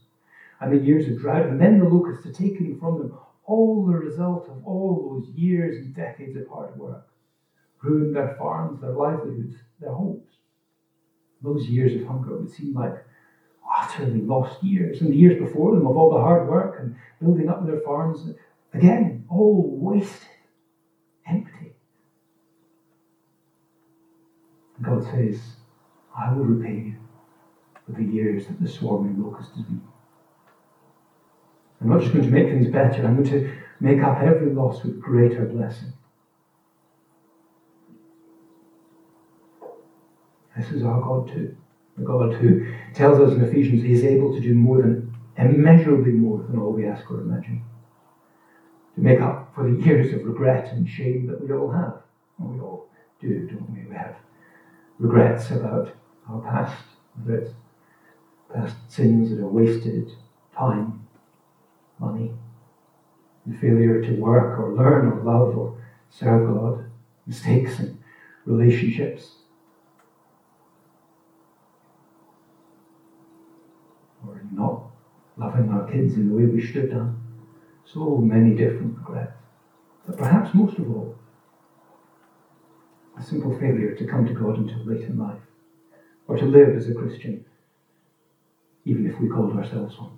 And 0.60 0.72
the 0.72 0.84
years 0.84 1.08
of 1.08 1.20
drought, 1.20 1.46
and 1.46 1.60
then 1.60 1.78
the 1.78 1.88
locusts 1.88 2.24
had 2.24 2.34
taken 2.34 2.78
from 2.78 2.98
them 2.98 3.12
all 3.48 3.86
the 3.86 3.94
result 3.94 4.46
of 4.48 4.64
all 4.66 5.08
those 5.10 5.34
years 5.34 5.78
and 5.78 5.94
decades 5.94 6.36
of 6.36 6.46
hard 6.48 6.78
work, 6.78 7.08
ruined 7.82 8.14
their 8.14 8.36
farms, 8.38 8.80
their 8.80 8.92
livelihoods, 8.92 9.56
their 9.80 9.92
homes. 9.92 10.26
Those 11.42 11.66
years 11.66 11.98
of 12.00 12.06
hunger 12.06 12.36
would 12.36 12.50
seem 12.50 12.74
like 12.74 13.04
utterly 13.78 14.20
lost 14.20 14.62
years. 14.62 15.00
And 15.00 15.10
the 15.10 15.16
years 15.16 15.40
before 15.40 15.74
them 15.74 15.86
of 15.86 15.96
all 15.96 16.10
the 16.10 16.20
hard 16.20 16.46
work 16.46 16.78
and 16.78 16.94
building 17.22 17.48
up 17.48 17.66
their 17.66 17.80
farms, 17.80 18.28
again, 18.74 19.24
all 19.30 19.78
wasted, 19.80 20.28
empty. 21.26 21.72
God 24.82 25.04
says, 25.04 25.40
I 26.16 26.34
will 26.34 26.44
repay 26.44 26.74
you 26.74 26.94
for 27.86 27.92
the 27.92 28.04
years 28.04 28.46
that 28.46 28.60
the 28.60 28.68
swarming 28.68 29.22
locust 29.22 29.52
has 29.56 29.64
been. 29.64 29.80
I'm 31.80 31.88
not 31.88 32.00
just 32.00 32.12
going 32.12 32.24
to 32.24 32.30
make 32.30 32.48
things 32.48 32.68
better, 32.68 33.06
I'm 33.06 33.22
going 33.22 33.30
to 33.30 33.52
make 33.80 34.02
up 34.02 34.20
every 34.20 34.52
loss 34.52 34.82
with 34.82 35.00
greater 35.00 35.44
blessing. 35.44 35.92
This 40.56 40.72
is 40.72 40.82
our 40.82 41.00
God 41.00 41.28
too. 41.28 41.56
The 41.96 42.04
God 42.04 42.34
who 42.34 42.66
tells 42.94 43.20
us 43.20 43.34
in 43.34 43.42
Ephesians 43.42 43.82
he 43.82 43.92
is 43.92 44.04
able 44.04 44.34
to 44.34 44.40
do 44.40 44.54
more 44.54 44.82
than, 44.82 45.14
immeasurably 45.36 46.12
more 46.12 46.42
than 46.42 46.58
all 46.58 46.72
we 46.72 46.84
ask 46.84 47.08
or 47.10 47.20
imagine. 47.20 47.62
To 48.96 49.00
make 49.00 49.20
up 49.20 49.54
for 49.54 49.70
the 49.70 49.80
years 49.84 50.12
of 50.12 50.24
regret 50.24 50.72
and 50.72 50.88
shame 50.88 51.26
that 51.28 51.40
we 51.40 51.52
all 51.52 51.70
have. 51.70 52.02
We 52.40 52.58
all 52.60 52.88
do, 53.20 53.46
don't 53.46 53.70
we? 53.70 53.88
We 53.88 53.94
have 53.94 54.16
regrets 54.98 55.50
about 55.50 55.92
our 56.28 56.40
past, 56.40 56.82
whether 57.14 57.38
it's 57.38 57.52
past 58.52 58.76
sins 58.88 59.30
that 59.30 59.40
are 59.40 59.48
wasted, 59.48 60.10
time, 60.56 61.06
money, 61.98 62.32
the 63.46 63.56
failure 63.58 64.02
to 64.02 64.12
work 64.20 64.58
or 64.58 64.74
learn 64.74 65.06
or 65.06 65.22
love 65.22 65.56
or 65.56 65.80
serve 66.10 66.46
God, 66.46 66.84
mistakes 67.26 67.78
and 67.78 67.98
relationships, 68.44 69.32
or 74.26 74.40
not 74.52 74.84
loving 75.36 75.70
our 75.70 75.90
kids 75.90 76.14
in 76.14 76.28
the 76.28 76.34
way 76.34 76.44
we 76.44 76.60
should 76.60 76.76
have 76.76 76.90
done. 76.90 77.20
So 77.84 78.16
many 78.18 78.54
different 78.54 78.98
regrets. 78.98 79.32
But 80.06 80.18
perhaps 80.18 80.54
most 80.54 80.78
of 80.78 80.90
all, 80.90 81.14
a 83.18 83.22
simple 83.22 83.58
failure 83.58 83.94
to 83.94 84.06
come 84.06 84.26
to 84.26 84.32
God 84.32 84.58
until 84.58 84.84
late 84.84 85.02
in 85.02 85.18
life, 85.18 85.40
or 86.26 86.36
to 86.36 86.44
live 86.44 86.76
as 86.76 86.88
a 86.88 86.94
Christian, 86.94 87.44
even 88.84 89.06
if 89.10 89.18
we 89.20 89.28
called 89.28 89.56
ourselves 89.56 89.98
one. 89.98 90.17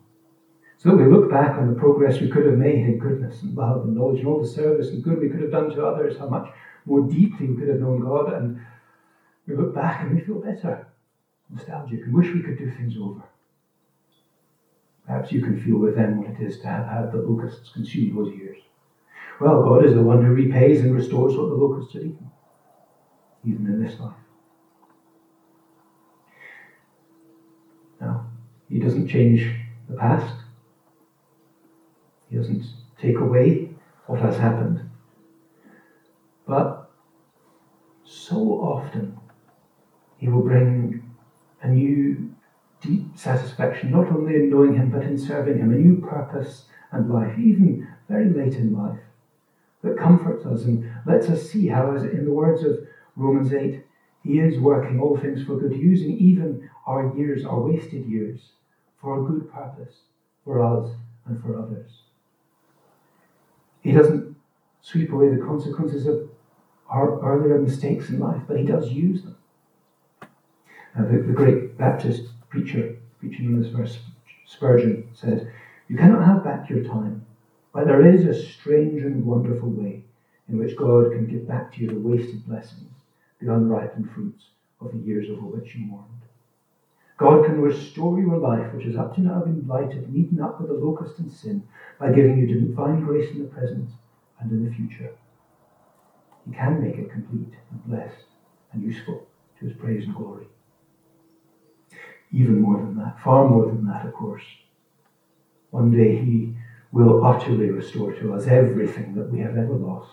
So 0.83 0.97
we 0.97 1.05
look 1.05 1.29
back 1.29 1.59
on 1.59 1.69
the 1.69 1.79
progress 1.79 2.23
we 2.23 2.31
could 2.31 2.47
have 2.47 2.57
made 2.57 2.87
in 2.87 2.97
goodness 2.97 3.43
and 3.43 3.55
love 3.55 3.85
and 3.85 3.95
knowledge 3.95 4.21
and 4.21 4.29
all 4.29 4.41
the 4.41 4.49
service 4.49 4.89
and 4.89 5.05
good 5.05 5.19
we 5.19 5.29
could 5.29 5.43
have 5.43 5.51
done 5.51 5.69
to 5.69 5.85
others, 5.85 6.19
how 6.19 6.27
much 6.27 6.51
more 6.87 7.03
deeply 7.03 7.51
we 7.51 7.57
could 7.57 7.69
have 7.69 7.81
known 7.81 8.01
God, 8.01 8.33
and 8.33 8.59
we 9.47 9.55
look 9.55 9.75
back 9.75 10.01
and 10.01 10.15
we 10.15 10.23
feel 10.23 10.41
better, 10.41 10.87
nostalgic, 11.51 12.07
and 12.07 12.15
wish 12.15 12.33
we 12.33 12.41
could 12.41 12.57
do 12.57 12.71
things 12.71 12.97
over. 12.97 13.29
Perhaps 15.07 15.33
you 15.33 15.43
can 15.43 15.63
feel 15.63 15.77
with 15.77 15.97
them 15.97 16.17
what 16.17 16.31
it 16.31 16.41
is 16.41 16.61
to 16.61 16.69
have 16.69 16.87
had 16.87 17.13
the 17.13 17.19
locusts 17.19 17.75
consume 17.75 18.15
those 18.15 18.33
years. 18.35 18.57
Well, 19.39 19.63
God 19.63 19.85
is 19.85 19.93
the 19.93 20.03
one 20.03 20.25
who 20.25 20.33
repays 20.33 20.81
and 20.81 20.95
restores 20.95 21.37
what 21.37 21.51
the 21.51 21.57
locusts 21.57 21.93
have 21.93 22.05
eaten, 22.05 22.31
even 23.45 23.67
in 23.67 23.85
this 23.85 24.01
life. 24.01 24.15
Now, 28.01 28.31
He 28.71 28.79
doesn't 28.79 29.09
change 29.09 29.47
the 29.87 29.95
past. 29.95 30.37
He 32.31 32.37
doesn't 32.37 32.65
take 33.01 33.19
away 33.19 33.71
what 34.07 34.21
has 34.21 34.37
happened. 34.37 34.89
But 36.47 36.91
so 38.05 38.37
often, 38.37 39.19
He 40.19 40.29
will 40.29 40.43
bring 40.43 41.03
a 41.63 41.69
new 41.69 42.35
deep 42.81 43.17
satisfaction, 43.17 43.91
not 43.91 44.11
only 44.11 44.37
in 44.37 44.51
knowing 44.51 44.75
Him, 44.75 44.91
but 44.91 45.03
in 45.03 45.19
serving 45.19 45.59
Him, 45.59 45.73
a 45.73 45.77
new 45.77 45.97
purpose 45.97 46.67
and 46.93 47.13
life, 47.13 47.39
even 47.39 47.89
very 48.09 48.31
late 48.31 48.55
in 48.55 48.77
life, 48.77 49.01
that 49.83 49.99
comforts 49.99 50.47
us 50.47 50.65
and 50.65 50.91
lets 51.07 51.29
us 51.29 51.51
see 51.51 51.69
how, 51.69 51.95
as 51.95 52.05
in 52.05 52.25
the 52.25 52.33
words 52.33 52.63
of 52.63 52.79
Romans 53.17 53.53
8, 53.53 53.85
He 54.23 54.39
is 54.39 54.59
working 54.59 55.01
all 55.01 55.17
things 55.17 55.43
for 55.43 55.59
good, 55.59 55.77
using 55.77 56.17
even 56.17 56.71
our 56.87 57.15
years, 57.17 57.45
our 57.45 57.61
wasted 57.61 58.07
years, 58.07 58.53
for 59.01 59.21
a 59.21 59.27
good 59.27 59.53
purpose, 59.53 60.03
for 60.45 60.63
us 60.63 60.91
and 61.27 61.41
for 61.41 61.59
others. 61.59 62.03
He 63.83 63.93
doesn't 63.93 64.37
sweep 64.83 65.13
away 65.13 65.29
the 65.29 65.45
consequences 65.45 66.07
of 66.07 66.29
our 66.89 67.21
earlier 67.21 67.59
mistakes 67.59 68.11
in 68.11 68.19
life, 68.19 68.43
but 68.47 68.59
He 68.59 68.65
does 68.65 68.91
use 68.93 69.23
them. 69.23 69.37
Uh, 70.97 71.05
the, 71.05 71.19
the 71.19 71.33
great 71.33 71.79
Baptist 71.79 72.31
preacher 72.49 72.97
preaching 73.19 73.47
on 73.47 73.63
this 73.63 73.71
verse, 73.71 74.01
Spurgeon, 74.47 75.09
said, 75.13 75.53
You 75.89 75.97
cannot 75.97 76.27
have 76.27 76.45
back 76.45 76.69
your 76.69 76.83
time, 76.83 77.25
but 77.73 77.87
there 77.87 78.05
is 78.05 78.25
a 78.25 78.35
strange 78.35 79.03
and 79.03 79.25
wonderful 79.25 79.71
way 79.71 80.05
in 80.49 80.59
which 80.59 80.77
God 80.77 81.13
can 81.13 81.29
give 81.29 81.47
back 81.47 81.73
to 81.73 81.81
you 81.81 81.89
the 81.89 82.01
wasted 82.01 82.45
blessings, 82.47 82.93
the 83.39 83.53
unripened 83.53 84.11
fruits 84.11 84.49
of 84.81 84.91
the 84.91 84.99
years 84.99 85.29
over 85.31 85.43
which 85.43 85.75
you 85.77 85.87
mourned. 85.87 86.07
God 87.21 87.45
can 87.45 87.61
restore 87.61 88.19
your 88.19 88.39
life, 88.39 88.73
which 88.73 88.87
has 88.87 88.97
up 88.97 89.15
to 89.15 89.21
now 89.21 89.41
been 89.41 89.61
blighted 89.61 90.05
and 90.05 90.17
eaten 90.17 90.41
up 90.41 90.59
with 90.59 90.71
the 90.71 90.75
locust 90.75 91.19
and 91.19 91.31
sin, 91.31 91.63
by 91.99 92.11
giving 92.13 92.39
you 92.39 92.47
divine 92.47 93.03
grace 93.03 93.31
in 93.31 93.41
the 93.41 93.45
present 93.45 93.91
and 94.41 94.51
in 94.51 94.65
the 94.65 94.75
future. 94.75 95.13
He 96.47 96.53
can 96.53 96.83
make 96.83 96.97
it 96.97 97.13
complete 97.13 97.53
and 97.71 97.85
blessed 97.85 98.25
and 98.73 98.83
useful 98.83 99.29
to 99.59 99.67
his 99.67 99.77
praise 99.77 100.05
and 100.05 100.15
glory 100.15 100.47
even 102.33 102.61
more 102.61 102.77
than 102.77 102.97
that, 102.97 103.21
far 103.23 103.49
more 103.49 103.67
than 103.67 103.87
that, 103.87 104.07
of 104.07 104.15
course. 104.15 104.45
One 105.71 105.91
day 105.91 106.17
He 106.17 106.55
will 106.93 107.25
utterly 107.25 107.71
restore 107.71 108.13
to 108.15 108.35
us 108.35 108.47
everything 108.47 109.15
that 109.15 109.31
we 109.31 109.41
have 109.41 109.57
ever 109.57 109.75
lost. 109.75 110.13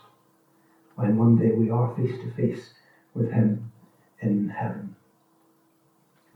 When 0.95 1.17
one 1.17 1.35
day 1.37 1.51
we 1.51 1.69
are 1.69 1.95
face 1.95 2.19
to 2.21 2.31
face 2.31 2.73
with 3.13 3.31
Him 3.31 3.71
in 4.21 4.49
heaven. 4.49 4.95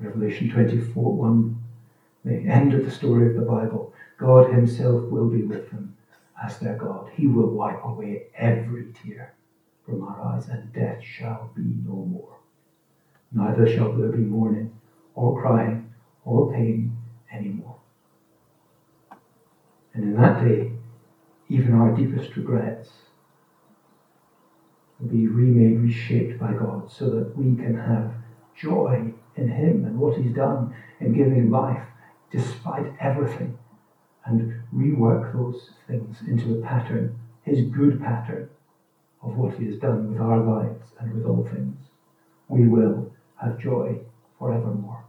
Revelation 0.02 0.50
24 0.50 1.14
1, 1.14 1.64
the 2.26 2.50
end 2.50 2.74
of 2.74 2.84
the 2.86 2.92
story 2.92 3.28
of 3.28 3.36
the 3.36 3.42
Bible. 3.42 3.94
God 4.18 4.52
Himself 4.52 5.04
will 5.04 5.30
be 5.30 5.44
with 5.44 5.70
them 5.70 5.96
as 6.44 6.58
their 6.58 6.76
God. 6.76 7.12
He 7.14 7.28
will 7.28 7.50
wipe 7.50 7.84
away 7.84 8.24
every 8.36 8.88
tear 9.04 9.36
from 9.86 10.04
our 10.04 10.20
eyes, 10.22 10.48
and 10.48 10.74
death 10.74 11.04
shall 11.04 11.52
be 11.56 11.62
no 11.86 11.94
more. 11.94 12.36
Neither 13.32 13.72
shall 13.72 13.94
there 13.94 14.10
be 14.10 14.24
mourning 14.24 14.74
or 15.14 15.40
crying 15.40 15.94
or 16.26 16.52
pain 16.52 16.98
anymore. 17.32 17.76
And 19.94 20.04
in 20.04 20.16
that 20.16 20.44
day, 20.44 20.72
even 21.48 21.76
our 21.76 21.96
deepest 21.96 22.36
regrets 22.36 22.90
will 25.00 25.10
be 25.10 25.28
remade, 25.28 25.80
reshaped 25.80 26.40
by 26.40 26.54
God 26.54 26.92
so 26.92 27.10
that 27.12 27.38
we 27.38 27.56
can 27.56 27.78
have 27.78 28.14
joy 28.56 29.14
in 29.36 29.50
Him 29.50 29.86
and 29.86 29.98
what 29.98 30.18
He's 30.18 30.34
done 30.34 30.76
in 31.00 31.14
giving 31.14 31.50
life 31.50 31.84
despite 32.32 32.94
everything 33.00 33.58
and 34.26 34.62
rework 34.74 35.34
those 35.34 35.72
things 35.88 36.18
into 36.28 36.58
a 36.58 36.62
pattern, 36.62 37.20
His 37.44 37.66
good 37.68 38.02
pattern 38.02 38.50
of 39.22 39.36
what 39.36 39.56
He 39.56 39.66
has 39.66 39.78
done 39.78 40.12
with 40.12 40.22
our 40.22 40.40
lives 40.40 40.86
and 41.00 41.14
with 41.14 41.26
all 41.26 41.44
things. 41.44 41.78
We 42.48 42.68
will 42.68 43.12
have 43.42 43.60
joy 43.60 44.00
forevermore. 44.38 45.04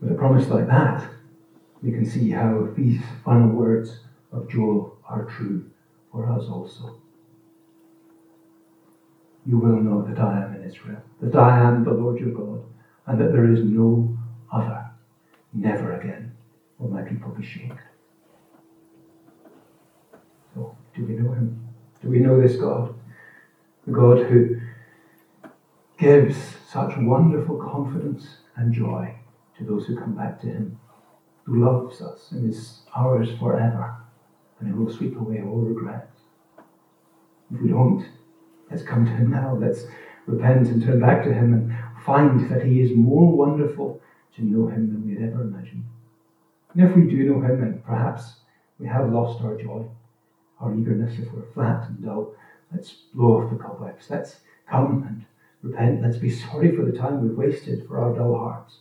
With 0.00 0.12
a 0.12 0.14
promise 0.14 0.48
like 0.48 0.66
that, 0.66 1.08
we 1.82 1.90
can 1.90 2.04
see 2.04 2.30
how 2.30 2.68
these 2.76 3.00
final 3.24 3.48
words 3.48 4.00
of 4.30 4.48
Joel 4.50 4.96
are 5.08 5.24
true 5.24 5.70
for 6.12 6.30
us 6.30 6.48
also. 6.48 7.00
You 9.46 9.58
will 9.58 9.80
know 9.80 10.02
that 10.02 10.18
I 10.20 10.42
am 10.42 10.54
in 10.54 10.64
Israel, 10.68 11.02
that 11.20 11.36
I 11.36 11.58
am 11.60 11.84
the 11.84 11.92
Lord 11.92 12.18
your 12.18 12.30
God, 12.30 12.64
and 13.06 13.20
that 13.20 13.32
there 13.32 13.50
is 13.52 13.60
no 13.62 14.16
other. 14.52 14.84
Never 15.52 15.98
again 15.98 16.32
will 16.78 16.88
my 16.88 17.02
people 17.02 17.30
be 17.30 17.44
shamed. 17.44 17.78
So, 20.54 20.76
do 20.94 21.04
we 21.04 21.14
know 21.14 21.32
him? 21.32 21.66
Do 22.02 22.08
we 22.08 22.18
know 22.18 22.40
this 22.40 22.56
God? 22.56 22.94
The 23.86 23.92
God 23.92 24.26
who 24.26 24.60
gives 25.98 26.36
such 26.68 26.96
wonderful 26.98 27.56
confidence 27.56 28.26
and 28.56 28.72
joy 28.72 29.14
to 29.56 29.64
those 29.64 29.86
who 29.86 29.96
come 29.96 30.14
back 30.14 30.40
to 30.40 30.46
Him, 30.46 30.78
who 31.44 31.64
loves 31.64 32.00
us 32.02 32.32
and 32.32 32.50
is 32.50 32.80
ours 32.94 33.28
forever, 33.38 33.96
and 34.60 34.68
who 34.68 34.84
will 34.84 34.92
sweep 34.92 35.16
away 35.16 35.42
all 35.42 35.60
regrets. 35.60 36.20
If 37.52 37.60
we 37.60 37.68
don't, 37.68 38.04
let's 38.70 38.82
come 38.82 39.04
to 39.04 39.12
Him 39.12 39.30
now. 39.30 39.54
Let's 39.54 39.84
repent 40.26 40.68
and 40.68 40.82
turn 40.82 41.00
back 41.00 41.24
to 41.24 41.32
Him 41.32 41.52
and 41.52 41.76
find 42.04 42.50
that 42.50 42.64
He 42.64 42.80
is 42.80 42.96
more 42.96 43.34
wonderful 43.34 44.00
to 44.36 44.44
know 44.44 44.68
Him 44.68 44.88
than 44.88 45.06
we 45.06 45.14
had 45.14 45.30
ever 45.32 45.42
imagined. 45.42 45.84
And 46.74 46.88
if 46.88 46.96
we 46.96 47.02
do 47.02 47.16
know 47.24 47.40
Him, 47.40 47.62
and 47.62 47.84
perhaps 47.84 48.34
we 48.78 48.86
have 48.86 49.10
lost 49.10 49.42
our 49.42 49.56
joy, 49.56 49.84
our 50.60 50.74
eagerness, 50.74 51.18
if 51.18 51.32
we're 51.32 51.52
flat 51.52 51.88
and 51.88 52.02
dull, 52.04 52.34
let's 52.72 52.92
blow 53.14 53.42
off 53.42 53.50
the 53.50 53.56
cobwebs. 53.56 54.10
Let's 54.10 54.36
come 54.68 55.04
and 55.06 55.24
repent. 55.62 56.02
Let's 56.02 56.18
be 56.18 56.30
sorry 56.30 56.74
for 56.74 56.84
the 56.84 56.96
time 56.96 57.22
we've 57.22 57.36
wasted 57.36 57.86
for 57.86 57.98
our 57.98 58.14
dull 58.14 58.36
hearts. 58.36 58.76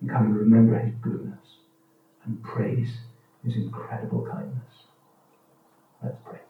And 0.00 0.10
come 0.10 0.26
and 0.26 0.36
remember 0.36 0.78
His 0.78 0.94
goodness 1.00 1.38
and 2.24 2.42
praise 2.42 2.90
His 3.44 3.56
incredible 3.56 4.26
kindness. 4.26 4.86
Let's 6.02 6.18
pray. 6.24 6.41